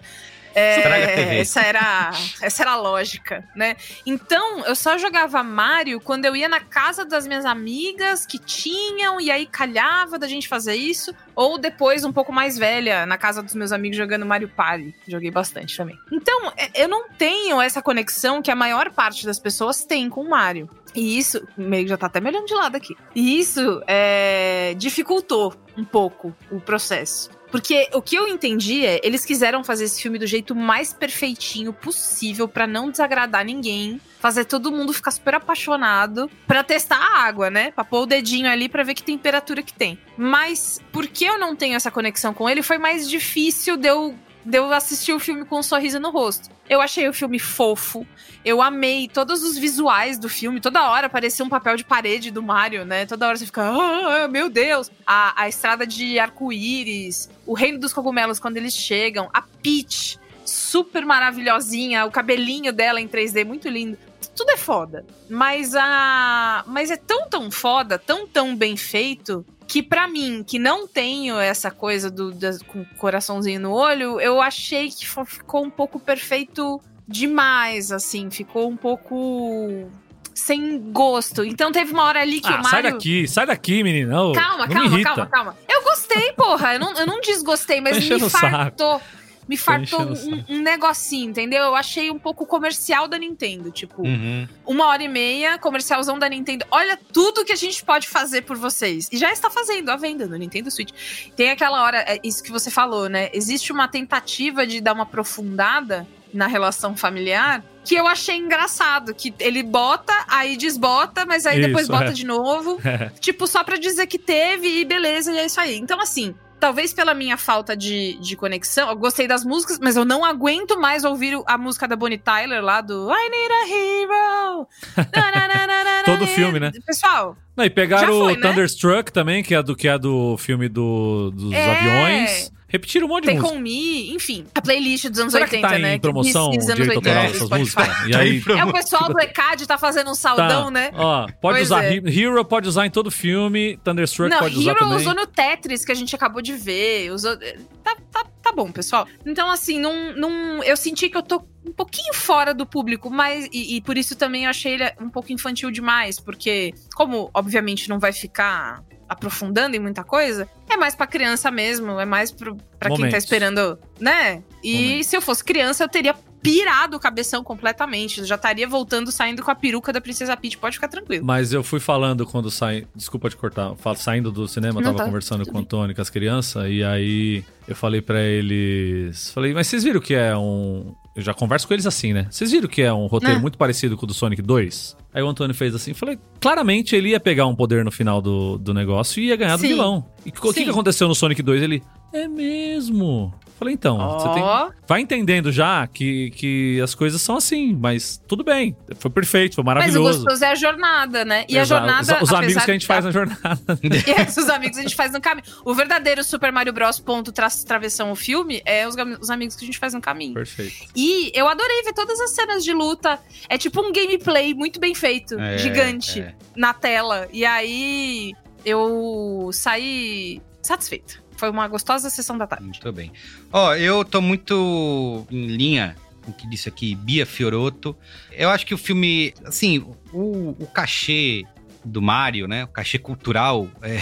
[0.54, 3.76] É, essa era, essa era a lógica, né?
[4.06, 9.20] Então, eu só jogava Mario quando eu ia na casa das minhas amigas que tinham,
[9.20, 11.14] e aí calhava da gente fazer isso.
[11.34, 14.94] Ou depois, um pouco mais velha, na casa dos meus amigos jogando Mario Party.
[15.08, 15.98] Joguei bastante também.
[16.12, 20.20] Então, é- eu não tenho essa conexão que a maior parte das pessoas tem com
[20.22, 20.68] o Mario.
[20.94, 22.96] E isso, meio que já tá até me olhando de lado aqui.
[23.16, 27.30] E isso é, dificultou um pouco o processo.
[27.54, 31.72] Porque o que eu entendi é, eles quiseram fazer esse filme do jeito mais perfeitinho
[31.72, 37.50] possível pra não desagradar ninguém, fazer todo mundo ficar super apaixonado, pra testar a água,
[37.50, 37.70] né?
[37.70, 39.96] Pra pôr o dedinho ali pra ver que temperatura que tem.
[40.18, 44.58] Mas porque eu não tenho essa conexão com ele, foi mais difícil de eu de
[44.58, 46.50] eu assistir o filme com um sorriso no rosto.
[46.68, 48.06] Eu achei o filme fofo.
[48.44, 50.60] Eu amei todos os visuais do filme.
[50.60, 53.06] Toda hora parecia um papel de parede do Mario, né?
[53.06, 54.90] Toda hora você fica, ah, meu Deus.
[55.06, 61.06] A, a estrada de arco-íris, o reino dos cogumelos quando eles chegam, a Peach, super
[61.06, 63.96] maravilhosinha, o cabelinho dela em 3D, muito lindo.
[64.36, 65.04] Tudo é foda.
[65.30, 66.64] Mas a.
[66.66, 71.38] Mas é tão, tão foda, tão, tão bem feito, que pra mim, que não tenho
[71.38, 75.98] essa coisa do da- com o coraçãozinho no olho, eu achei que ficou um pouco
[76.00, 79.88] perfeito demais, assim, ficou um pouco
[80.34, 81.44] sem gosto.
[81.44, 84.20] Então teve uma hora ali que Ah, o sai Mario daqui, sai daqui, menina.
[84.22, 85.56] Ô, Calma, não calma, calma, calma.
[85.68, 86.74] Eu gostei, porra.
[86.74, 89.00] Eu não, eu não desgostei, mas Tá me o saco.
[89.48, 91.62] Me fartou um, um negocinho, entendeu?
[91.62, 93.70] Eu achei um pouco comercial da Nintendo.
[93.70, 94.46] Tipo, Uhum.
[94.66, 96.64] uma hora e meia, comercialzão da Nintendo.
[96.70, 99.08] Olha tudo que a gente pode fazer por vocês.
[99.12, 100.92] E já está fazendo à venda no Nintendo Switch.
[101.36, 103.28] Tem aquela hora, é isso que você falou, né?
[103.32, 109.14] Existe uma tentativa de dar uma aprofundada na relação familiar que eu achei engraçado.
[109.14, 112.12] Que ele bota, aí desbota, mas aí depois Isso, bota é.
[112.12, 112.78] de novo.
[113.20, 115.76] Tipo, só pra dizer que teve e beleza, e é isso aí.
[115.76, 120.04] Então, assim, talvez pela minha falta de, de conexão, eu gostei das músicas, mas eu
[120.06, 124.66] não aguento mais ouvir a música da Bonnie Tyler lá do I Need a Hero.
[126.06, 126.72] Todo filme, né?
[126.86, 128.40] Pessoal, Não, e pegaram foi, o né?
[128.40, 131.70] Thunderstruck também, que é do que é do filme do, dos É.
[131.70, 132.53] aviões.
[132.74, 133.56] Repetiram um monte de Take música.
[133.56, 135.94] On Me, enfim, a playlist dos anos Será 80, que tá né?
[135.94, 137.58] em promoção Que direito 80 autoral Spotify.
[137.60, 138.06] músicas?
[138.08, 140.90] E Tá aí, É o pessoal do ECAD tá fazendo um saudão, tá, né?
[140.94, 141.94] Ó, pode Pois usar é.
[141.94, 144.96] He- Hero, pode usar em todo filme, Thunderstruck Não, pode usar Hero também.
[144.96, 147.12] usou no Tetris, que a gente acabou de ver.
[147.12, 147.36] Usou...
[147.84, 149.06] Tá, tá, tá bom, pessoal.
[149.24, 153.48] Então, assim, não, não, eu senti que eu tô um pouquinho fora do público, mas.
[153.52, 157.88] E, e por isso também eu achei ele um pouco infantil demais, porque, como obviamente
[157.88, 162.56] não vai ficar aprofundando em muita coisa, é mais pra criança mesmo, é mais pro,
[162.78, 163.24] pra quem tá Momentos.
[163.24, 164.42] esperando, né?
[164.62, 168.20] E se eu fosse criança, eu teria pirado o cabeção completamente.
[168.20, 171.24] Eu já estaria voltando, saindo com a peruca da Princesa Peach, pode ficar tranquilo.
[171.24, 172.86] Mas eu fui falando quando saí.
[172.94, 173.72] Desculpa te cortar.
[173.96, 175.04] Saindo do cinema, Não, tava tá.
[175.06, 175.60] conversando com o.
[175.60, 179.30] Antônio, com as crianças, e aí eu falei pra eles.
[179.30, 180.94] Falei, mas vocês viram que é um.
[181.14, 182.26] Eu já converso com eles assim, né?
[182.28, 183.38] Vocês viram que é um roteiro É.
[183.40, 184.96] muito parecido com o do Sonic 2?
[185.12, 188.58] Aí o Antônio fez assim, falei, claramente ele ia pegar um poder no final do,
[188.58, 189.68] do negócio e ia ganhar do Sim.
[189.68, 190.04] vilão.
[190.26, 191.62] E o que, que aconteceu no Sonic 2?
[191.62, 193.32] Ele, é mesmo.
[193.58, 194.42] Falei, então, você tem.
[194.86, 198.76] Vai entendendo já que, que as coisas são assim, mas tudo bem.
[198.96, 200.18] Foi perfeito, foi Mas o maravilhoso.
[200.24, 201.44] gostoso é a jornada, né?
[201.48, 201.80] E a Exato.
[201.86, 202.16] jornada.
[202.22, 203.60] Os, os amigos que a gente de- faz na jornada.
[203.84, 205.46] E é, os amigos a gente faz no caminho.
[205.64, 206.98] O verdadeiro Super Mario Bros.
[206.98, 210.34] ponto tra travessão o filme é os, os amigos que a gente faz no caminho.
[210.34, 210.74] Perfeito.
[210.96, 213.18] E eu adorei ver todas as cenas de luta.
[213.48, 216.34] É tipo um gameplay muito bem feito, É, gigante, é.
[216.56, 217.28] na tela.
[217.32, 218.32] E aí
[218.64, 221.22] eu saí satisfeita.
[221.36, 222.64] Foi uma gostosa sessão da tarde.
[222.64, 223.12] Muito bem.
[223.52, 227.96] Ó, eu tô muito em linha com o que disse aqui Bia Fioroto.
[228.32, 229.78] Eu acho que o filme, assim,
[230.12, 231.44] o, o cachê
[231.84, 232.64] do Mario, né?
[232.64, 234.00] O cachê cultural é,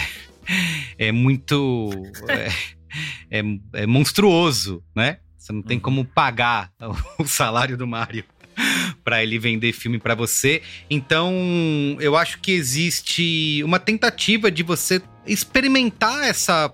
[0.97, 1.89] é muito.
[2.29, 3.43] É, é,
[3.73, 5.17] é monstruoso, né?
[5.37, 5.83] Você não tem Uhum.
[5.83, 6.71] como pagar
[7.19, 8.23] o salário do Mario
[9.03, 10.61] para ele vender filme para você.
[10.89, 11.33] Então,
[11.99, 16.71] eu acho que existe uma tentativa de você experimentar essa.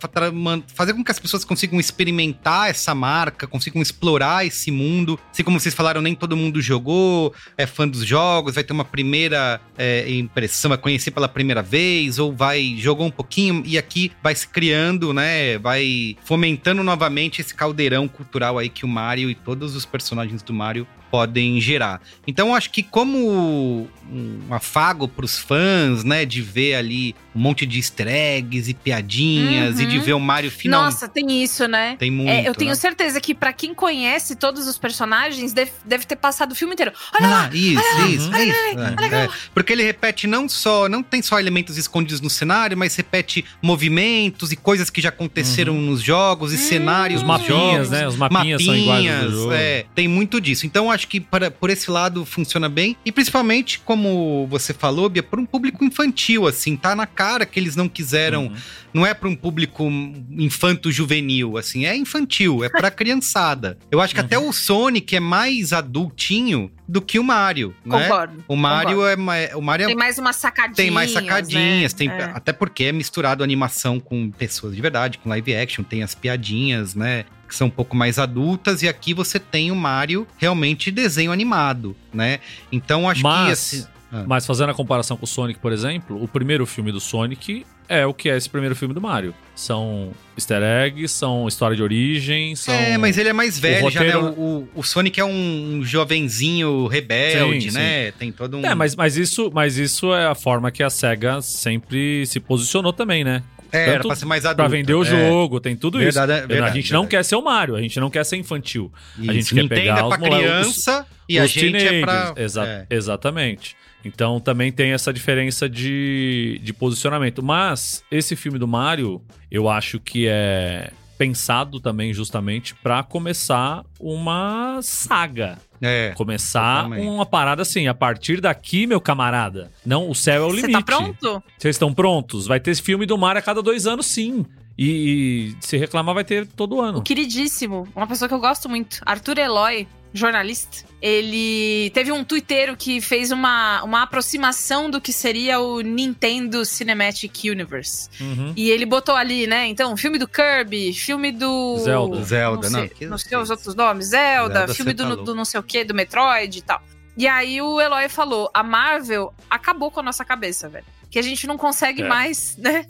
[0.73, 5.19] fazer com que as pessoas consigam experimentar essa marca, consigam explorar esse mundo.
[5.31, 8.85] Assim como vocês falaram, nem todo mundo jogou, é fã dos jogos, vai ter uma
[8.85, 14.11] primeira é, impressão, vai conhecer pela primeira vez, ou vai jogou um pouquinho e aqui
[14.21, 15.57] vai se criando, né?
[15.57, 20.53] Vai fomentando novamente esse caldeirão cultural aí que o Mario e todos os personagens do
[20.53, 22.01] Mario podem gerar.
[22.25, 27.77] Então, acho que como um afago pros fãs, né, de ver ali um monte de
[27.79, 30.03] easter eggs e piadinhas e de Uhum.
[30.03, 31.95] ver o Mario final Nossa, tem isso, né?
[31.99, 32.75] tem muito, É, eu tenho né?
[32.75, 36.91] certeza que pra quem conhece todos os personagens, deve, deve ter passado o filme inteiro.
[37.19, 37.49] Olha lá!
[37.51, 38.75] Ah, isso, olha lá, isso, olha isso.
[38.75, 39.17] lá, É, lá.
[39.23, 39.29] é.
[39.53, 44.51] Porque ele repete não só, não tem só elementos escondidos no cenário, mas repete movimentos
[44.51, 47.47] e coisas que já aconteceram nos jogos e cenários Os mapinhas,
[47.87, 47.89] jogos.
[47.89, 48.07] né?
[48.07, 49.51] Os mapinhas, são iguais Mapinhas, jogo.
[49.53, 50.65] é, tem muito disso.
[50.65, 52.95] Então acho que para, por esse lado funciona bem.
[53.05, 57.59] E principalmente, como você falou, Bia, por um público infantil, assim, tá na cara que
[57.59, 58.45] eles não quiseram.
[58.47, 58.55] Uhum.
[58.93, 59.83] Não é para um público
[60.31, 63.77] infanto-juvenil, assim, é infantil, é pra criançada.
[63.91, 64.49] Eu acho que até Uhum.
[64.49, 67.99] o Sonic é mais adultinho do que o Mario, né?
[68.03, 68.43] Concordo.
[68.47, 69.09] O Mario concordo.
[69.11, 69.53] é mais.
[69.53, 70.75] O Mario é Tem mais umas sacadinhas.
[70.77, 71.97] tem mais sacadinhas, né?
[71.97, 72.31] tem, É.
[72.33, 76.95] até porque é misturado animação com pessoas de verdade, com live action, tem as piadinhas,
[76.95, 77.25] né?
[77.47, 81.95] Que são um pouco mais adultas, e aqui você tem o Mario realmente desenho animado,
[82.13, 82.39] né?
[82.71, 83.23] Então acho que.
[83.27, 84.23] Mas, Assim, ah.
[84.27, 88.05] mas fazendo a comparação com o Sonic, por exemplo, o primeiro filme do Sonic é
[88.05, 89.33] o que é esse primeiro filme do Mario.
[89.55, 92.73] São easter eggs, são história de origem, são...
[92.73, 94.11] É, mas ele é mais velho já, né?
[94.11, 98.11] roteiro- O, o- o Sonic é um jovenzinho rebelde, Sim, né?
[98.11, 98.65] Tem todo um.
[98.65, 102.93] É, mas, mas, isso, mas isso é a forma que a SEGA sempre se posicionou
[102.93, 103.41] também, né?
[103.71, 104.57] É, era pra ser mais adulto.
[104.57, 105.05] Pra vender o é.
[105.05, 106.43] jogo, tem tudo Verdade, é isso.
[106.43, 107.17] a verdade, gente não verdade.
[107.17, 108.91] quer ser o Mario, a gente não quer ser infantil.
[109.17, 112.01] A gente Isso, quer Nintendo pegar é pra os criança e a os gente é
[112.01, 112.13] pra.
[112.13, 112.37] teenagers.
[112.37, 112.85] Exa- é.
[112.89, 113.75] Exatamente.
[114.03, 117.43] Então também tem essa diferença de, de posicionamento.
[117.43, 124.79] Mas esse filme do Mario, eu acho que é pensado também justamente pra começar uma
[124.81, 125.57] saga.
[125.81, 126.13] É.
[126.15, 127.07] Começar totalmente.
[127.07, 129.69] uma parada assim, a partir daqui, meu camarada.
[129.85, 130.71] Não, o céu é o Você limite.
[130.73, 131.43] tá pronto?
[131.57, 132.47] Vocês estão prontos?
[132.47, 134.45] Vai ter esse filme do Mario a cada dois anos, sim.
[134.77, 136.99] E, e se reclamar, vai ter todo ano.
[136.99, 140.87] O queridíssimo, uma pessoa que eu gosto muito, Arthur Eloy, jornalista.
[141.01, 147.43] Ele teve um twitteiro que fez uma, uma aproximação do que seria o Nintendo Cinematic
[147.45, 148.09] Universe.
[148.19, 148.53] Uhum.
[148.55, 149.67] E ele botou ali, né?
[149.67, 151.77] Então, filme do Kirby, filme do.
[151.79, 152.23] Zelda.
[152.23, 152.79] Zelda, não.
[152.79, 154.07] não, Sei, que- não sei os outros nomes.
[154.07, 156.81] Zelda, Zelda, filme do, tá do não sei o que, do Metroid e tal.
[157.17, 160.85] E aí o Eloy falou: a Marvel acabou com a nossa cabeça, velho.
[161.11, 162.07] Que a gente não consegue É.
[162.07, 162.85] mais, né?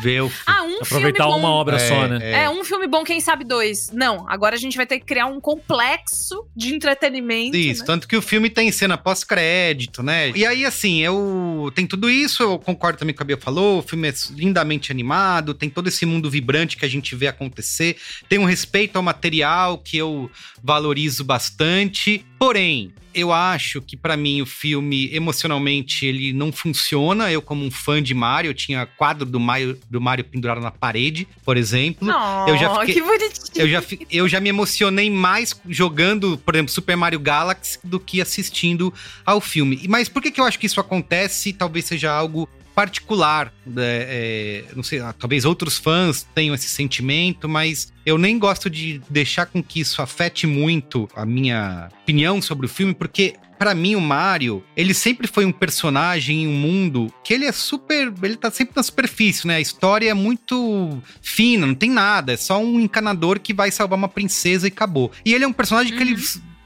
[0.00, 1.46] Ver o Ah, um Aproveitar filme bom.
[1.46, 2.42] uma obra É, só, né?
[2.44, 2.50] É.
[2.50, 3.90] um filme bom, quem sabe dois.
[3.92, 7.56] Não, agora a gente vai ter que criar um complexo de entretenimento.
[7.56, 7.86] Isso, né?
[7.86, 10.30] tanto que o filme tem cena pós-crédito, né?
[10.34, 11.70] E aí, assim, eu.
[11.74, 13.78] Tem tudo isso, eu concordo também com o que a Bia falou.
[13.78, 17.96] O filme é lindamente animado, tem todo esse mundo vibrante que a gente vê acontecer.
[18.28, 20.30] Tem um respeito ao material que eu
[20.62, 22.24] valorizo bastante.
[22.38, 27.30] Porém, eu acho que pra mim o filme emocionalmente ele não funciona.
[27.32, 30.70] Eu como um fã de Mario, eu tinha quadro do Mario, do Mario pendurado na
[30.70, 32.06] parede, por exemplo.
[32.06, 33.40] Não, eu já fiquei- que bonitinho.
[33.56, 38.20] Eu já, eu já me emocionei mais jogando, por exemplo, Super Mario Galaxy do que
[38.20, 38.92] assistindo
[39.26, 39.80] ao filme.
[39.88, 41.52] Mas por que, que eu acho que isso acontece?
[41.52, 43.52] Talvez seja algo particular.
[43.76, 48.70] É, é, não sei, ah, talvez outros fãs tenham esse sentimento, mas eu nem gosto
[48.70, 53.74] de deixar com que isso afete muito a minha opinião sobre o filme, porque Pra
[53.74, 58.14] mim, o Mario, ele sempre foi um personagem em um mundo que ele é super.
[58.22, 59.56] Ele tá sempre na superfície, né?
[59.56, 62.34] A história é muito fina, não tem nada.
[62.34, 65.10] É só um encanador que vai salvar uma princesa e acabou.
[65.24, 66.16] E ele é um personagem que ele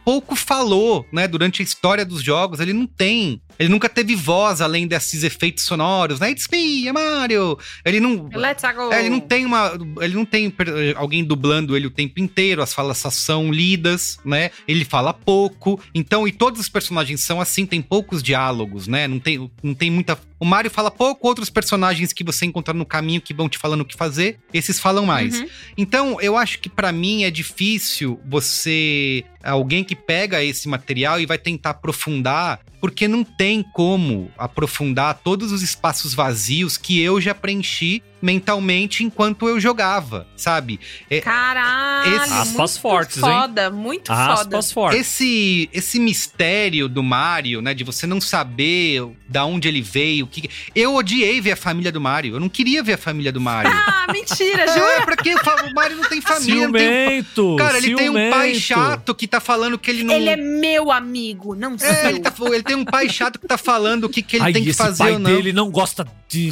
[0.05, 2.61] pouco falou, né, durante a história dos jogos.
[2.61, 3.41] Ele não tem.
[3.59, 6.31] Ele nunca teve voz além desses efeitos sonoros, né?
[6.31, 7.59] It's me, é Mario.
[7.85, 8.29] Ele não.
[8.35, 8.93] Let's go.
[8.93, 9.73] É, ele não tem uma.
[10.01, 10.53] Ele não tem
[10.97, 12.63] alguém dublando ele o tempo inteiro.
[12.63, 14.51] As falas só são lidas, né?
[14.67, 15.81] Ele fala pouco.
[15.95, 19.07] Então, e todos os personagens são assim, tem poucos diálogos, né?
[19.07, 20.19] Não tem, não tem muita.
[20.43, 23.83] O Mario fala pouco, outros personagens que você encontrar no caminho que vão te falando
[23.83, 25.39] o que fazer, esses falam mais.
[25.39, 25.49] Uhum.
[25.79, 29.25] Então, eu acho que pra mim é difícil você.
[29.41, 35.53] Alguém que pega esse material e vai tentar aprofundar, porque não tem como aprofundar todos
[35.53, 40.79] os espaços vazios que eu já preenchi mentalmente enquanto eu jogava, sabe?
[41.11, 43.23] É- Caralho, Esse- Aspas muito fortes, hein?
[43.25, 44.33] foda, muito foda.
[44.33, 45.01] Aspas fortes.
[45.01, 47.75] Esse, esse mistério do Mario, né?
[47.75, 50.25] De você não saber da onde ele veio.
[50.25, 50.49] o Que...
[50.75, 52.37] Eu odiei ver a família do Mario.
[52.37, 53.73] Eu não queria ver a família do Mario.
[54.03, 55.03] Ah, mentira, É, jura?
[55.05, 56.67] pra que o Mario não tem família?
[56.67, 56.83] Não tem...
[57.23, 57.57] Ciumento!
[57.57, 58.61] Cara, ele tem um pai ciumento.
[58.61, 60.15] chato que tá falando que ele não.
[60.15, 62.09] Ele é meu amigo, não É, seu.
[62.11, 64.53] ele, tá- ele tem um pai chato que tá falando o que, que ele Ai,
[64.53, 65.31] tem que esse fazer pai ou não.
[65.31, 66.51] dele não gosta de...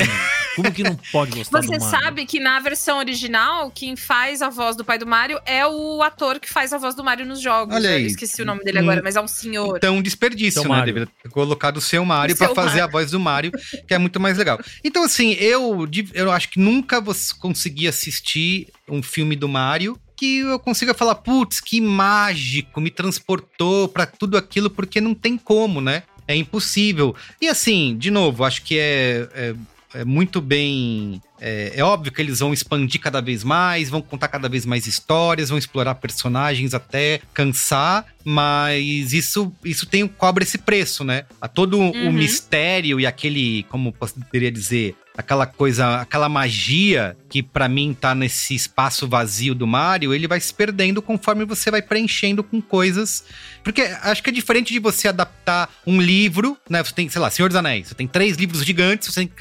[0.57, 2.01] Como que não pode gostar Você Mario?
[2.05, 6.03] sabe que na versão original, quem faz a voz do pai do Mario é o
[6.03, 7.75] ator que faz a voz do Mario nos jogos.
[7.75, 8.07] Olha Eu aí.
[8.07, 9.77] esqueci o nome dele agora, mas é um senhor.
[9.77, 10.83] Então, um desperdício, Seu né?
[10.85, 12.85] Deveria ter colocado o seu Mario seu fazer Mario.
[12.85, 13.53] a voz do Mario,
[13.87, 14.59] que é muito mais legal.
[14.85, 20.41] Então, assim, eu, eu acho que nunca vou conseguir assistir um filme do Mario que
[20.41, 25.81] eu consiga falar, putz, que mágico, me transportou pra tudo aquilo, porque não tem como,
[25.81, 26.03] né?
[26.29, 27.17] É impossível.
[27.41, 29.55] E assim, de novo, acho que é, é,
[29.95, 31.21] é muito bem.
[31.41, 34.87] É, é óbvio que eles vão expandir cada vez mais, vão contar cada vez mais
[34.87, 41.25] histórias, vão explorar personagens até cansar, mas isso, isso tem cobra esse preço, né?
[41.41, 42.13] A todo o Uhum.
[42.13, 48.55] mistério e aquele, como poderia dizer, aquela coisa, aquela magia que pra mim tá nesse
[48.55, 53.25] espaço vazio do Mario, ele vai se perdendo conforme você vai preenchendo com coisas.
[53.63, 56.83] Porque acho que é diferente de você adaptar um livro, né?
[56.83, 59.33] Você tem, sei lá, Senhor dos Anéis, você tem três livros gigantes, você tem,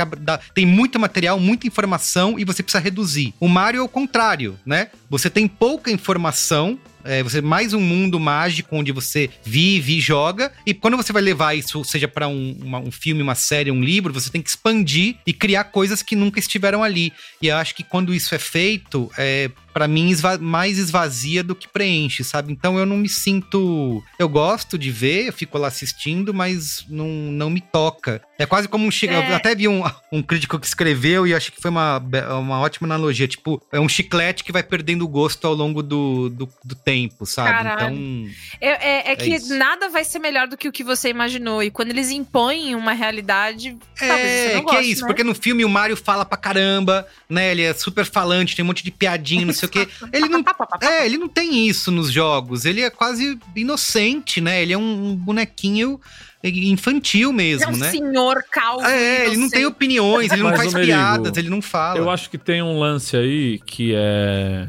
[0.54, 3.34] tem muito material, muita informação e você precisa reduzir.
[3.40, 4.90] O Mario é o contrário, né?
[5.10, 6.78] Você tem pouca informação,
[7.10, 10.52] é, você mais um mundo mágico onde você vive e joga.
[10.64, 14.14] E quando você vai levar isso, seja pra um, um filme, uma série, um livro,
[14.14, 17.12] você tem que expandir e criar coisas que nunca estiveram ali.
[17.42, 21.56] E eu acho que quando isso é feito, é para mim esva- mais esvazia do
[21.56, 22.52] que preenche, sabe?
[22.52, 27.08] Então eu não me sinto, eu gosto de ver, eu fico lá assistindo, mas não,
[27.08, 28.22] não me toca.
[28.38, 29.28] É quase como um chiclete.
[29.28, 29.32] É.
[29.32, 31.98] Eu até vi um, um crítico que escreveu e acho que foi uma,
[32.42, 33.26] uma ótima analogia.
[33.26, 37.26] Tipo, é um chiclete que vai perdendo o gosto ao longo do, do, do tempo,
[37.26, 37.50] sabe?
[37.50, 37.96] Caralho.
[37.96, 38.32] Então.
[38.60, 39.56] É, é- é que isso.
[39.58, 41.64] nada vai ser melhor do que o que você imaginou.
[41.64, 45.08] E quando eles impõem uma realidade, É, que é isso, né?
[45.08, 47.52] porque no filme o Mario fala pra caramba, né?
[47.52, 49.88] Ele é super falante, tem um monte de piadinha, não sei o quê.
[50.12, 50.44] Ele não.
[50.82, 52.66] É, ele não tem isso nos jogos.
[52.66, 54.62] Ele é quase inocente, né?
[54.62, 56.00] Ele é um bonequinho
[56.44, 57.92] infantil é mesmo, um né?
[57.92, 58.86] senhor calvo.
[58.86, 61.98] É, ele não tem opiniões, ele não Mas, faz Merigo, piadas, ele não fala.
[61.98, 64.68] Eu acho que tem um lance aí que é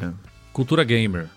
[0.53, 1.29] cultura gamer.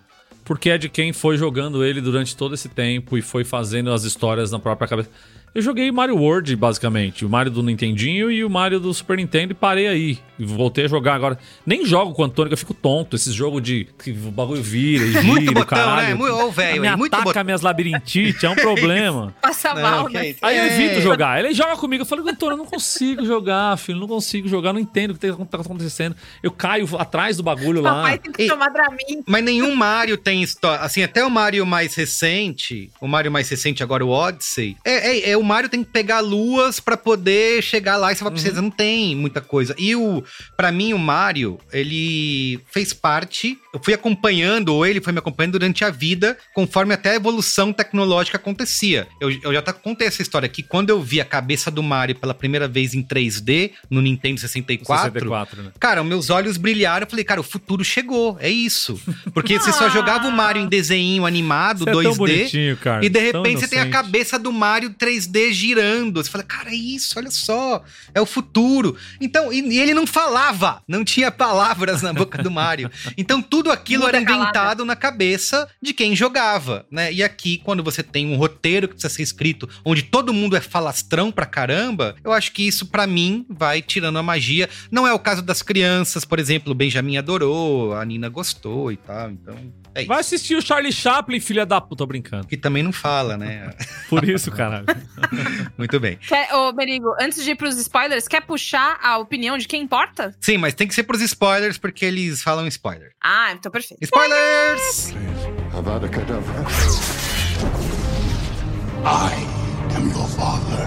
[0.44, 4.04] Porque é de quem foi jogando ele durante todo esse tempo e foi fazendo as
[4.04, 5.10] histórias na própria cabeça.
[5.56, 7.24] Eu joguei Mario World, basicamente.
[7.26, 10.18] O Mario do Nintendinho e o Mario do Super Nintendo e parei aí.
[10.40, 11.38] E voltei a jogar agora.
[11.64, 13.16] Nem jogo com o Antônio, que eu fico tonto.
[13.16, 16.08] Esses jogos de que o bagulho vira e gira, Muito botão, caralho.
[16.08, 16.14] né?
[16.16, 17.44] Muito- velho, Me aí, muito ataca botão.
[17.44, 19.36] minhas labirintite, é um problema.
[19.40, 20.30] Passa Não, mal, né?
[20.30, 20.36] é.
[20.42, 20.74] Aí eu É.
[20.74, 21.40] evito jogar.
[21.44, 22.02] Ele joga comigo.
[22.02, 24.00] Eu falei, Antônio, eu não consigo jogar, filho.
[24.00, 26.16] Não consigo jogar, não entendo o que tá tá acontecendo.
[26.42, 27.94] Eu caio atrás do bagulho lá.
[27.94, 29.24] Papai tem que E- tomar Dramin.
[29.28, 30.80] Mas nenhum Mario tem história.
[30.84, 35.30] Assim, até o Mario mais recente, o Mario mais recente agora, o Odyssey, é, é-
[35.32, 38.62] é o Mario tem que pegar luas pra poder chegar lá e você vai precisar.
[38.62, 39.76] Não tem muita coisa.
[39.78, 40.24] E o,
[40.56, 43.60] para mim, o Mario, ele fez parte.
[43.74, 47.74] Eu fui acompanhando, ou ele foi me acompanhando durante a vida, conforme até a evolução
[47.74, 49.08] tecnológica acontecia.
[49.20, 50.64] Eu, eu já até contei essa história aqui.
[50.64, 55.12] Quando eu vi a cabeça do Mario pela primeira vez em 3D no Nintendo 64,
[55.14, 55.72] 64, né?
[55.80, 57.06] Cara, meus olhos brilharam.
[57.06, 58.38] Eu falei, cara, o futuro chegou.
[58.40, 59.00] É isso.
[59.34, 62.18] Porque você só jogava o Mario em desenho animado, Você é tão 2D.
[62.18, 63.06] bonitinho, cara.
[63.06, 66.24] e de tão repente você tem a cabeça do Mario 3D 2D girando.
[66.24, 68.96] Você fala, cara, é isso, olha só, é o futuro.
[69.20, 72.90] Então, e, e ele não falava, não tinha palavras na boca do Mario.
[73.18, 74.44] Então, tudo aquilo Muda era calada.
[74.44, 77.12] inventado na cabeça de quem jogava, né?
[77.12, 80.62] E aqui, quando você tem um roteiro que precisa ser escrito, onde todo mundo é
[80.62, 84.70] falastrão pra caramba, eu acho que isso, pra mim, vai tirando a magia.
[84.92, 88.98] Não é o caso das crianças, por exemplo, o Benjamin adorou, a Nina gostou e
[88.98, 89.56] tal, então
[89.96, 90.08] é isso.
[90.08, 92.48] Vai assistir o Charlie Chaplin, filha da puta, tô brincando.
[92.48, 93.74] Que também não fala, né?
[94.10, 94.86] Por isso, caralho.
[95.78, 96.18] Muito bem.
[96.18, 100.36] Quer, ô, Merigo, antes de ir pros spoilers, quer puxar a opinião de quem importa?
[100.40, 103.12] Sim, mas tem que ser pros spoilers, porque eles falam spoiler.
[103.24, 104.04] Ah, então perfeito.
[104.04, 105.14] Spoilers!
[105.74, 106.10] Avada.
[109.06, 109.34] I
[109.96, 110.84] am your father.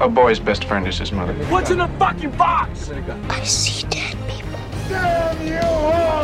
[0.00, 1.32] A, a boy's best friend is his mother.
[1.50, 2.90] What's in the fucking box?
[3.30, 4.58] I see dead people.
[4.88, 6.17] Damn you all.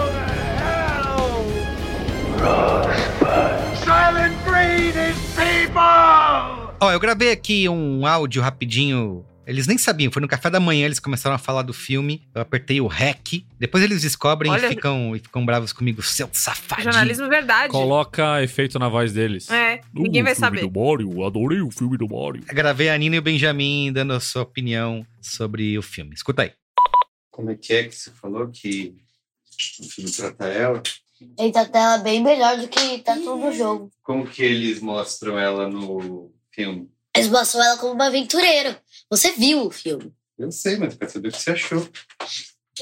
[3.85, 6.75] Silent breed is people!
[6.81, 9.25] Ó, eu gravei aqui um áudio rapidinho.
[9.47, 12.27] Eles nem sabiam, foi no café da manhã, eles começaram a falar do filme.
[12.35, 13.47] Eu apertei o REC.
[13.59, 16.85] Depois eles descobrem Olha- e, ficam, e ficam bravos comigo, seu safadinho.
[16.93, 17.71] Jornalismo verdade.
[17.71, 19.51] Coloca efeito na voz deles.
[19.51, 20.69] É, ninguém vai O filme saber.
[20.69, 22.43] do Mario, adorei o filme do Mario.
[22.49, 26.15] Eu Gravei a Nina e o Benjamin dando a sua opinião sobre o filme.
[26.15, 26.53] Escuta aí.
[27.31, 28.95] Como é que é que você falou que
[29.81, 30.83] o filme trata ela?
[31.39, 33.91] Ele trata ela bem melhor do que tá todo no jogo.
[34.03, 36.91] Como que eles mostram ela no filme?
[37.17, 38.81] Eles mostram ela como uma aventureira.
[39.09, 40.13] Você viu o filme.
[40.37, 41.89] Eu sei, mas eu quero saber o que você achou.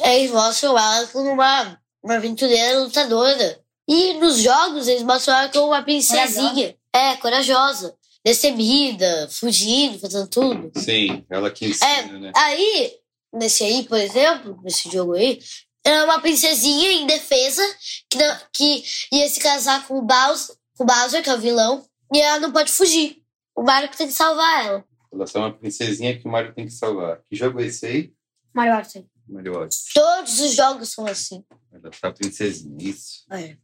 [0.03, 3.61] Eles mostram ela como uma, uma aventureira lutadora.
[3.87, 6.75] E nos jogos eles mostram ela como uma princesinha.
[6.95, 7.95] É, corajosa.
[8.25, 10.73] Destemida, fugindo, fazendo tudo.
[10.77, 12.33] Sim, ela que ensina, né?
[12.37, 12.93] Aí,
[13.33, 15.41] nesse aí, por exemplo, nesse jogo aí,
[15.85, 17.63] ela é uma princesinha indefesa
[18.09, 21.41] que, não, que ia se casar com o Bowser, com o Bowser, que é o
[21.41, 23.23] vilão, e ela não pode fugir.
[23.55, 24.85] O Mario tem que salvar ela.
[25.13, 27.21] Ela é uma princesinha que o Mario tem que salvar.
[27.29, 28.13] Que jogo é esse aí?
[28.55, 29.07] Mario Odyssey.
[29.29, 29.93] Mario Odyssey.
[29.95, 31.45] Todos os jogos são assim.
[31.71, 33.25] Ela tá princesinha, isso.
[33.31, 33.57] É.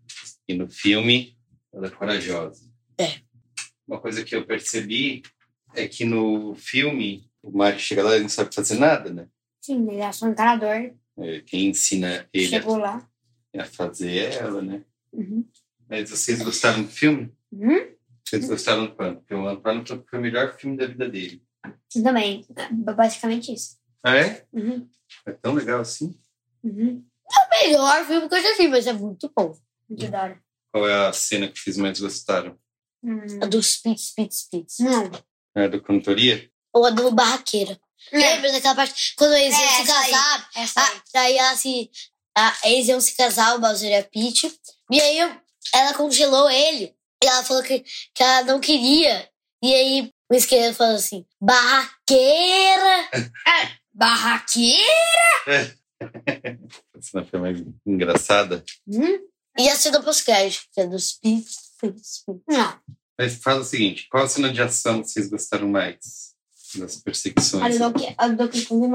[0.47, 1.37] E no filme,
[1.73, 2.71] ela é corajosa.
[2.99, 3.21] É.
[3.87, 5.23] Uma coisa que eu percebi
[5.75, 9.29] é que no filme, o Mario chega lá e não sabe fazer nada, né?
[9.61, 10.93] Sim, ele é só um encanador.
[11.19, 13.09] É, Quem ensina ele Chegou lá.
[13.57, 14.85] a fazer é ela, né?
[15.13, 15.45] Uhum.
[15.89, 17.33] Mas vocês gostaram do filme?
[17.51, 17.95] Uhum.
[18.25, 19.21] Vocês gostaram do quanto?
[19.21, 21.43] Porque o Piece foi o melhor filme da vida dele.
[21.93, 22.47] Também.
[22.55, 23.79] É Basicamente isso.
[24.03, 24.47] Ah, é?
[24.53, 24.89] Uhum.
[25.27, 26.19] É tão legal assim?
[26.63, 27.05] Uhum.
[27.31, 29.57] É o melhor filme que eu já vi, mas é muito bom.
[29.89, 30.43] Muito da hora.
[30.73, 32.59] Qual é a cena que vocês mais gostaram?
[33.03, 33.21] Hum.
[33.43, 34.79] A do Spitz, Spitz, Spitz.
[34.81, 35.11] Não.
[35.55, 36.51] É a do Cantoria?
[36.73, 37.81] Ou a do Barraqueira.
[38.13, 39.15] Lembra daquela parte?
[39.17, 40.11] Quando eles iam É, se essa aí.
[40.11, 41.91] casar, Essa ah, daí ela se.
[42.37, 44.53] ah, eles iam se casar, o Bowser e a Peach.
[44.91, 45.19] E aí
[45.75, 46.95] ela congelou ele.
[47.23, 47.81] E ela falou que,
[48.15, 49.29] que ela não queria.
[49.63, 53.09] E aí o esqueleto falou assim: barraqueira!
[53.13, 54.79] É, barraqueira?
[56.01, 58.65] A cena foi mais engraçada.
[58.87, 59.19] Hum?
[59.59, 61.57] E a cena pós-crédito, que é dos Spitz.
[62.49, 62.81] Não.
[63.19, 66.28] Mas fala o seguinte: qual a cena de ação que vocês gostaram mais?
[66.77, 67.79] Das A perseguições?
[67.79, 68.95] do Donkey- a do Donkey Kong.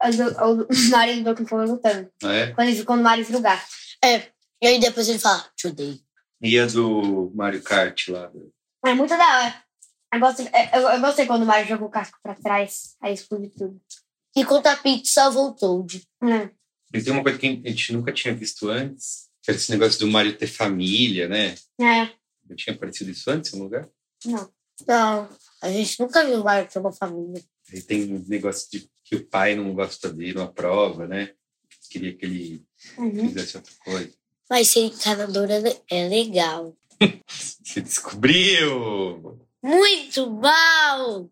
[0.00, 2.10] A do, a do Mario e o Donkey Kong lutando.
[2.24, 2.46] Ah, é?
[2.52, 3.64] Quando ele ficou no Mario vira o gato.
[4.04, 4.26] É.
[4.60, 5.98] E aí depois ele fala: te odeio.
[6.42, 8.30] E a do Mario Kart lá?
[8.86, 9.64] É muito da hora.
[10.14, 12.96] Eu, gosto, eu, eu gostei quando o Mario joga o casco pra trás.
[13.00, 13.80] Aí explode tudo.
[14.36, 16.02] E quando a Peach salvou o Toad.
[16.22, 16.48] Hum.
[16.94, 19.98] E tem uma coisa que a gente nunca tinha visto antes, que era esse negócio
[20.00, 21.54] do Mario ter família, né?
[21.80, 22.06] É.
[22.48, 23.88] Já tinha aparecido isso antes em algum lugar?
[24.24, 24.50] Não.
[24.86, 25.28] Não,
[25.62, 27.42] a gente nunca viu o Mario ter uma família.
[27.72, 31.32] Aí tem um negócio de que o pai não gosta dele, uma prova, né?
[31.90, 32.64] Queria que ele
[32.96, 33.28] Uhum.
[33.28, 34.12] fizesse outra coisa.
[34.48, 36.76] Mas ser encanador é, é legal.
[37.28, 39.38] Você descobriu!
[39.62, 41.28] Muito mal!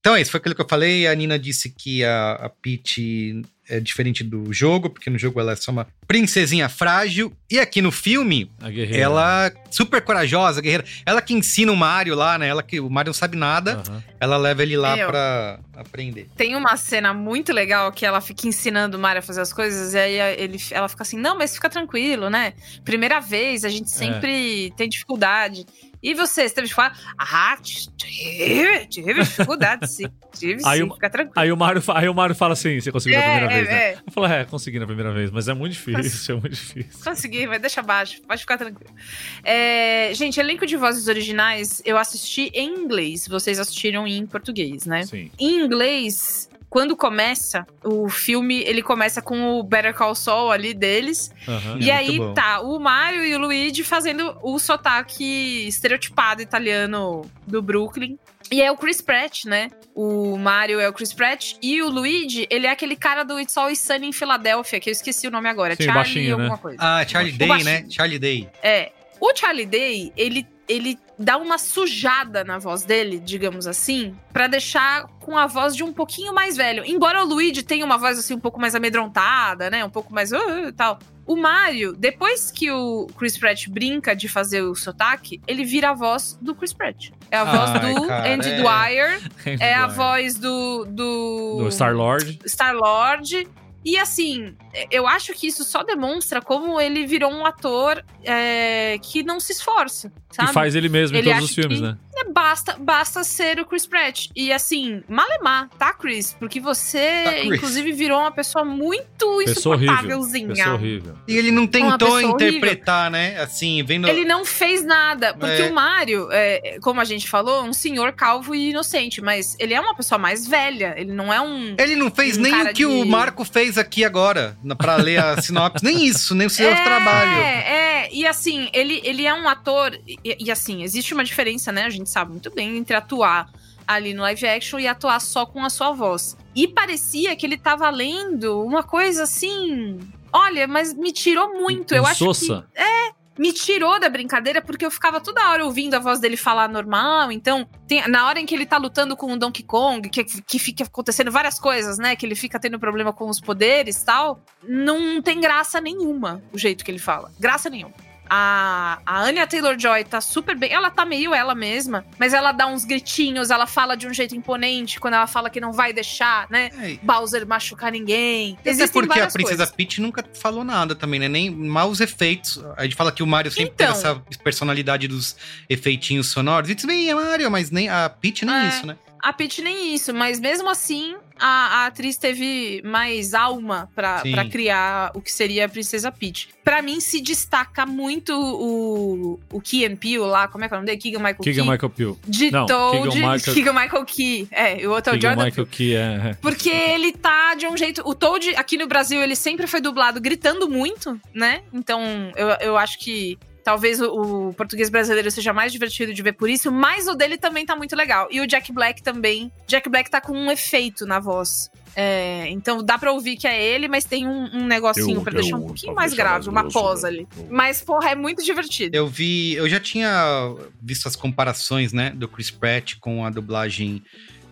[0.00, 1.06] Então é isso, foi aquilo que eu falei.
[1.06, 5.52] A Nina disse que a, a Peach é diferente do jogo, porque no jogo ela
[5.52, 7.32] é só uma princesinha frágil.
[7.50, 8.50] E aqui no filme,
[8.92, 10.84] ela super corajosa, guerreira.
[11.04, 12.48] Ela que ensina o Mario lá, né?
[12.48, 14.02] Ela que o Mario não sabe nada, Aham.
[14.18, 15.08] ela leva ele lá Meu.
[15.08, 16.28] pra aprender.
[16.36, 19.94] Tem uma cena muito legal que ela fica ensinando o Mario a fazer as coisas,
[19.94, 22.54] e aí ele, ela fica assim: não, mas fica tranquilo, né?
[22.84, 25.66] Primeira vez, a gente sempre tem dificuldade.
[26.02, 26.98] E você, você teve dificuldade?
[27.18, 30.06] Ah, tive, tive dificuldade, sim.
[30.38, 31.32] Tive Aí sim, o- fica tranquilo.
[31.36, 33.56] Aí o, Mario, fa- aí o Mario fala assim: você conseguiu na É, primeira é,
[33.56, 33.76] vez, né?
[33.76, 33.94] é.
[34.06, 37.04] Eu falo, é, consegui na primeira vez, mas é muito difícil, é muito difícil.
[37.04, 38.94] Consegui, mas deixa abaixo, pode ficar tranquilo.
[39.42, 45.02] É, gente, elenco de vozes originais eu assisti em inglês, vocês assistiram em português, né?
[45.04, 45.30] Sim.
[45.38, 51.32] Em inglês, quando começa o filme, ele começa com o Better Call Saul ali deles.
[51.48, 51.78] Aham.
[51.80, 57.62] E É aí tá o Mario e o Luigi fazendo o sotaque estereotipado italiano do
[57.62, 58.18] Brooklyn.
[58.52, 59.70] E é o Chris Pratt, né?
[59.94, 61.54] O Mario é o Chris Pratt.
[61.62, 64.92] E o Luigi, ele é aquele cara do It's Always Sunny em Filadélfia, que eu
[64.92, 65.74] esqueci o nome agora.
[65.76, 66.58] Sim, Charlie baixinho, alguma né?
[66.60, 66.78] coisa.
[66.78, 67.86] Ah, Charlie Day, né?
[67.88, 68.50] Charlie Day.
[68.62, 68.92] É.
[69.18, 75.06] O Charlie Day, ele, ele dá uma sujada na voz dele, digamos assim, pra deixar
[75.20, 76.84] com a voz de um pouquinho mais velho.
[76.84, 79.84] Embora o Luigi tenha uma voz assim um pouco mais amedrontada, né?
[79.84, 80.98] Um pouco mais uh, uh, tal.
[81.26, 85.94] O Mario, depois que o Chris Pratt brinca de fazer o sotaque, ele vira a
[85.94, 87.10] voz do Chris Pratt.
[87.30, 88.60] É a voz Ai, do cara, Andy é.
[88.60, 92.38] Dwyer, Andy é a voz do do, Do Star-Lord.
[92.46, 93.48] Star-Lord.
[93.88, 94.52] E assim,
[94.90, 99.52] eu acho que isso só demonstra como ele virou um ator é, que não se
[99.52, 100.50] esforça, sabe?
[100.50, 101.96] E faz ele mesmo Ele em todos os filmes, que- né?
[102.18, 104.28] É, basta, basta ser o Chris Pratt.
[104.34, 106.34] E assim, malemar, tá, Chris?
[106.38, 107.44] Porque você, Tá, Chris.
[107.54, 109.04] inclusive, virou uma pessoa muito
[109.44, 109.92] Pessoa horrível.
[109.94, 110.48] insuportávelzinha.
[110.48, 111.14] Pessoa horrível.
[111.28, 113.38] E ele não tentou interpretar, né?
[113.40, 114.08] Assim, vendo.
[114.08, 115.66] Ele não fez nada, porque É.
[115.70, 119.74] o Mario, é, como a gente falou, é um senhor calvo e inocente, mas ele
[119.74, 121.74] é uma pessoa mais velha, ele não é um...
[121.78, 125.18] Ele não fez um nem o que o de- Marco fez aqui agora, pra ler
[125.18, 125.84] a sinopse.
[125.84, 127.32] nem isso, nem o seu trabalho.
[127.40, 131.70] É, é, e assim, ele, ele é um ator, e, e, assim, existe uma diferença,
[131.72, 133.50] né, a gente sabe muito bem, entre atuar
[133.86, 136.36] ali no live action e atuar só com a sua voz.
[136.54, 139.98] E parecia que ele tava lendo uma coisa assim...
[140.32, 142.52] Olha, mas me tirou muito, eu acho que...
[142.74, 146.68] É, me tirou da brincadeira porque eu ficava toda hora ouvindo a voz dele falar
[146.68, 147.30] normal.
[147.30, 150.58] Então, tem- na hora em que ele tá lutando com o Donkey Kong, que, que
[150.58, 152.16] fica acontecendo várias coisas, né?
[152.16, 156.58] Que ele fica tendo problema com os poderes e tal, não tem graça nenhuma o
[156.58, 157.30] jeito que ele fala.
[157.38, 157.94] Graça nenhuma.
[158.28, 160.72] A, a Anya Taylor-Joy tá super bem.
[160.72, 164.34] Ela tá meio ela mesma, mas ela dá uns gritinhos, ela fala de um jeito
[164.34, 166.70] imponente quando ela fala que não vai deixar, né?
[166.80, 166.98] É.
[167.02, 168.56] Bowser machucar ninguém.
[168.60, 169.70] Até Existem porque a Princesa coisas.
[169.74, 171.28] Peach nunca falou nada também, né?
[171.28, 172.62] Nem maus efeitos.
[172.76, 173.86] A gente fala que o Mario sempre Então.
[173.94, 175.36] teve essa personalidade dos
[175.68, 176.68] efeitinhos sonoros.
[176.70, 178.68] Isso bem, é Mario, mas nem a Peach nem É.
[178.68, 178.96] isso, né?
[179.22, 185.10] A Peach nem isso, mas mesmo assim, a, a atriz teve mais alma pra criar
[185.14, 186.48] o que seria a Princesa Peach.
[186.64, 190.76] Pra mim, se destaca muito o, o Key and Peele lá, como é que é
[190.76, 190.98] o nome dele?
[191.00, 191.70] Keegan Michael Keegan Key.
[191.70, 192.16] Michael Peele.
[192.26, 194.48] De Não, Toad, Keegan Michael- Keegan Michael Key.
[194.50, 196.00] É, o outro é o Jordan Michael Key, é.
[196.30, 196.34] é.
[196.40, 198.02] porque ele tá de um jeito.
[198.04, 201.62] O Toad, aqui no Brasil, ele sempre foi dublado gritando muito, né?
[201.72, 202.02] Então,
[202.34, 204.06] eu, eu acho que talvez o,
[204.50, 207.74] o português brasileiro seja mais divertido de ver por isso, mas o dele também tá
[207.74, 208.28] muito legal.
[208.30, 209.50] E o Jack Black também.
[209.66, 211.68] Jack Black tá com um efeito na voz.
[211.96, 215.32] É, então dá pra ouvir que é ele, mas tem um, um negocinho Eu- pra
[215.32, 217.26] eu- deixar um pouquinho mais grave, mais uma pós ali.
[217.50, 218.96] Mas, porra, é muito divertido.
[218.96, 224.00] Eu vi, eu já tinha visto as comparações, né, do Chris Pratt com a dublagem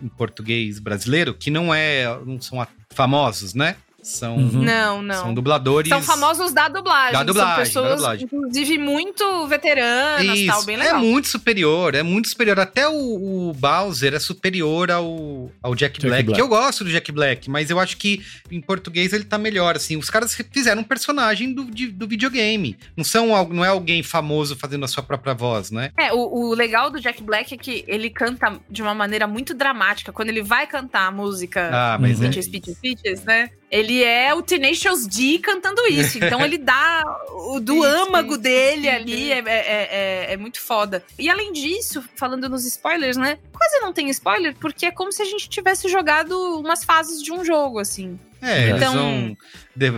[0.03, 3.77] em português brasileiro, que não é, não são famosos, né?
[4.05, 5.15] São Não, não.
[5.23, 5.89] São dubladores.
[5.89, 7.13] São famosos da dublagem.
[7.13, 8.25] Da dublagem, da São pessoas, dublagem.
[8.25, 10.99] inclusive, muito veteranas e tal, bem é legal.
[10.99, 12.59] muito superior, é muito superior.
[12.59, 16.35] Até o, o Bowser é superior ao, ao Jack, Jack Black, Black.
[16.35, 19.75] que eu gosto do Jack Black, mas eu acho que em português ele tá melhor,
[19.75, 19.97] assim.
[19.97, 22.77] Os caras fizeram um personagem do, de- do videogame.
[22.95, 25.91] Não, são, não é alguém famoso fazendo a sua própria voz, né?
[25.97, 29.53] É, o, o legal do Jack Black é que ele canta de uma maneira muito
[29.53, 30.11] dramática.
[30.13, 33.49] Quando ele vai cantar a música Ah, mas é Peaches, Peaches, Peaches, né?
[33.71, 36.17] Ele é o Tenacious D cantando isso.
[36.17, 37.03] Então ele dá
[37.49, 39.31] o do âmago dele ali.
[39.31, 39.43] É, é,
[40.29, 41.03] é- é muito foda.
[41.17, 43.37] E além disso, falando nos spoilers, né?
[43.51, 47.31] Quase não tem spoiler, porque é como se a gente tivesse jogado umas fases de
[47.33, 48.19] um jogo, assim.
[48.41, 49.37] É, Então- vão.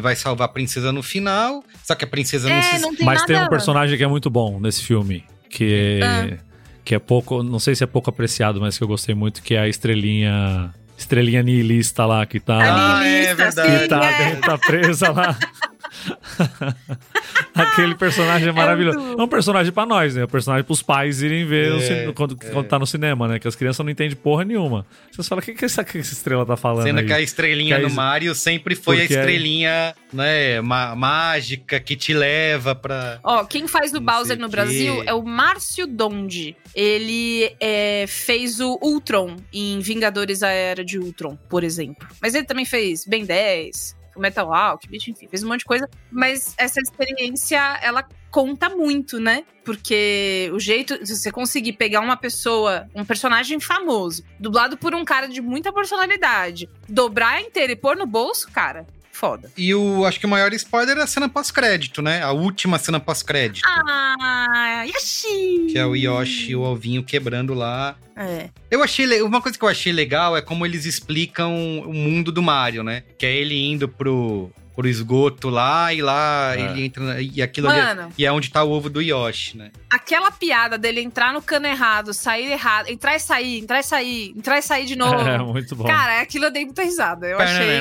[0.02, 1.64] Vai salvar a princesa no final.
[1.84, 2.80] Só que a princesa não É, se.
[2.80, 6.06] não tem Mas tem um nada- personagem que é muito bom nesse filme, que é,
[6.06, 6.38] Ah.
[6.86, 9.54] que é pouco, não sei se é pouco apreciado, mas que eu gostei muito, que
[9.56, 13.80] é a estrelinha, estrelinha nihilista lá que tá, Ah, é verdade.
[13.84, 14.36] que tá, é.
[14.36, 15.38] tá presa lá.
[17.54, 19.00] Aquele personagem é maravilhoso.
[19.00, 20.22] É, um personagem pra nós, né?
[20.22, 23.40] É um personagem pros pais irem ver É, cin- quando, quando tá no cinema, né?
[23.40, 24.86] Que as crianças não entendem porra nenhuma.
[25.12, 27.06] Vocês falam, o que, que, essa, que essa estrela tá falando Sendo aí?
[27.06, 30.96] que a estrelinha Que a no Mario sempre foi a Porque é- estrelinha, né, má-
[30.96, 33.20] mágica que te leva pra.
[33.24, 34.48] Ó, quem faz o Bowser no.
[34.48, 36.56] Brasil é o Márcio Donde.
[36.74, 42.08] Ele é, fez o Ultron em Vingadores a Era de Ultron, por exemplo.
[42.22, 45.90] Mas ele também fez Ben 10, Metal Alchemist, enfim, fez um monte de coisa.
[46.12, 49.44] Mas essa experiência, ela conta muito, né?
[49.64, 55.04] Porque o jeito, se você conseguir pegar uma pessoa, um personagem famoso, dublado por um
[55.04, 58.86] cara de muita personalidade, dobrar inteiro e pôr no bolso, cara,
[59.18, 59.52] foda.
[59.58, 62.22] E o, acho que o maior spoiler é a cena pós-crédito, né?
[62.22, 63.68] A última cena pós-crédito.
[63.68, 65.68] Ah, Yoshi!
[65.72, 67.96] Que é o Yoshi e o ovinho quebrando lá.
[68.16, 68.50] É.
[68.70, 69.22] Eu achei.
[69.22, 73.04] Uma coisa que eu achei legal é como eles explicam o mundo do Mario, né?
[73.18, 76.62] Que é ele indo pro, pro esgoto lá e lá É.
[76.62, 77.04] ele entra.
[77.04, 77.82] na- E aquilo ali.
[77.82, 78.14] Mano.
[78.16, 79.72] E é onde tá o ovo do Yoshi, né?
[79.90, 84.34] Aquela piada dele entrar no cano errado, sair errado, entrar e sair, entrar e sair,
[84.38, 85.16] entrar e sair de novo.
[85.28, 85.84] É, muito bom.
[85.86, 87.26] Cara, aquilo eu dei muita risada.
[87.26, 87.80] Eu achei.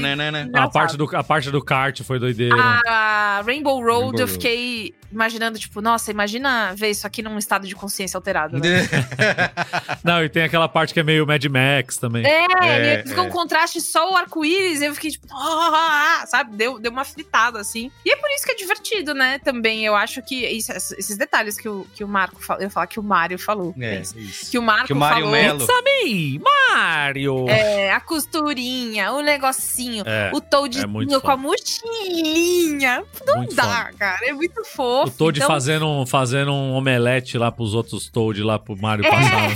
[0.54, 2.56] a, parte do, a parte do kart foi doideira.
[2.88, 4.32] A Rainbow Road, Rainbow eu Road.
[4.32, 8.60] fiquei imaginando, tipo, nossa, imagina ver isso aqui num estado de consciência alterado, né?
[10.02, 12.24] Não, e tem aquela parte que é meio Mad Max também.
[12.26, 16.56] É, ele fica um contraste só o arco-íris, eu fiquei tipo, "Ah", sabe?
[16.56, 17.90] Deu, deu uma fritada, assim.
[18.04, 19.38] E é por isso que é divertido, né?
[19.40, 22.70] Também, eu acho que isso- esses detalhes que o, que o Marco falou, eu ia
[22.70, 23.74] falar que o Mário falou.
[23.80, 24.02] É.
[24.50, 25.30] Que o Marco Que o Mário falou.
[25.32, 25.66] Melo.
[25.84, 27.48] Me, Mario!
[27.48, 33.02] É, a costurinha, o negocinho, É, o Toadzinho é com a mochilinha.
[33.26, 33.92] Não Muito dá, foda.
[33.98, 34.26] cara.
[34.26, 35.08] É muito fofo.
[35.08, 39.04] O Toad então, fazendo, um- fazendo um omelete lá pros outros Toad lá pro Mario
[39.06, 39.10] É.
[39.10, 39.50] passar.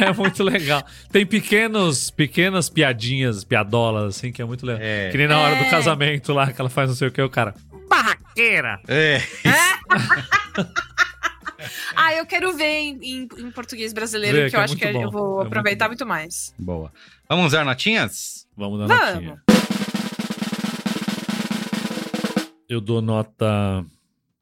[0.00, 0.82] É, é muito legal.
[1.10, 4.80] Tem pequenos, pequenas piadinhas, piadolas, assim, que é muito legal.
[4.82, 5.10] É.
[5.10, 5.70] Que nem na hora do É.
[6.20, 7.54] casamento lá, que ela faz não sei o que, o cara.
[7.88, 8.80] Barraqueira!
[8.88, 9.20] É.
[11.96, 14.74] Ah, eu quero ver em, em- em português brasileiro, Vê, que que eu é acho
[14.74, 15.02] muito que bom.
[15.02, 16.54] eu vou É muito aproveitar muito, mais.
[16.56, 16.92] Boa.
[17.28, 18.46] Vamos usar notinhas?
[18.56, 19.14] Vamos dar Vamos.
[19.14, 19.42] notinha.
[22.68, 23.84] Eu dou nota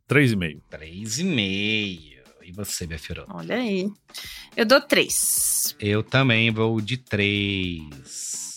[0.08, 0.60] 3,5.
[0.70, 2.16] 3,5.
[2.42, 3.24] E você, minha filha?
[3.28, 3.88] Olha aí.
[4.54, 5.74] Eu dou três.
[5.80, 8.55] Eu também vou de 3.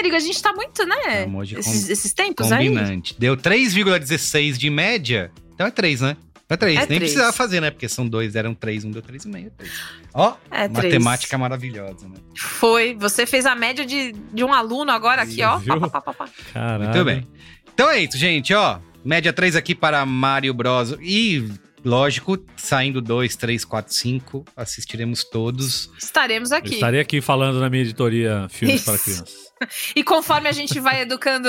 [0.00, 1.24] Ai, Merigo, a gente tá muito, né?
[1.24, 2.68] Emoji Esses, com- esses tempos aí.
[2.68, 3.14] Combinante.
[3.18, 5.30] Deu 3,16 de média.
[5.54, 6.16] Então é 3, né?
[6.48, 6.76] É 3.
[6.76, 7.00] É Nem três.
[7.02, 7.70] precisava fazer, né?
[7.70, 9.46] Porque são dois, eram 3, um deu 3,5.
[9.46, 9.72] É 3.
[10.14, 10.72] Ó, É três.
[10.94, 12.14] matemática maravilhosa, né?
[12.36, 12.94] Foi.
[12.98, 15.60] Você fez a média de, de um aluno agora aqui, ó.
[15.60, 16.28] Pá, pá, pá.
[16.52, 16.84] Caralho.
[16.84, 17.26] Muito bem.
[17.74, 18.78] Então é isso, gente, ó.
[19.04, 20.96] Média 3 aqui para Mario Bros.
[21.00, 21.48] E,
[21.84, 25.88] lógico, saindo 2, 3, 4, 5, assistiremos todos.
[25.98, 26.74] Estaremos Eu aqui.
[26.74, 28.84] estarei aqui falando na minha editoria Filmes Isso.
[28.86, 29.49] para Crianças.
[29.94, 31.48] E conforme a gente vai educando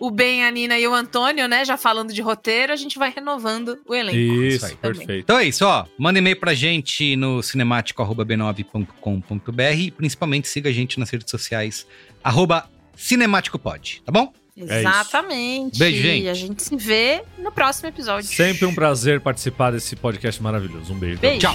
[0.00, 1.64] o Ben, a Nina e o Antônio, né?
[1.64, 4.18] Já falando de roteiro, a gente vai renovando o elenco.
[4.18, 5.22] Isso, aí, perfeito.
[5.22, 5.86] Então é isso, ó.
[5.98, 11.86] Manda e-mail pra gente no cinemático.b9.com.br e principalmente siga a gente nas redes sociais,
[12.22, 14.32] arroba cinemáticopod, tá bom?
[14.56, 14.80] É.
[14.80, 15.78] Exatamente.
[15.78, 16.24] Beijo, gente.
[16.24, 18.28] E a gente se vê no próximo episódio.
[18.28, 20.92] Sempre um prazer participar desse podcast maravilhoso.
[20.92, 21.18] Um beijo.
[21.18, 21.40] Beijo.
[21.40, 21.54] Tchau.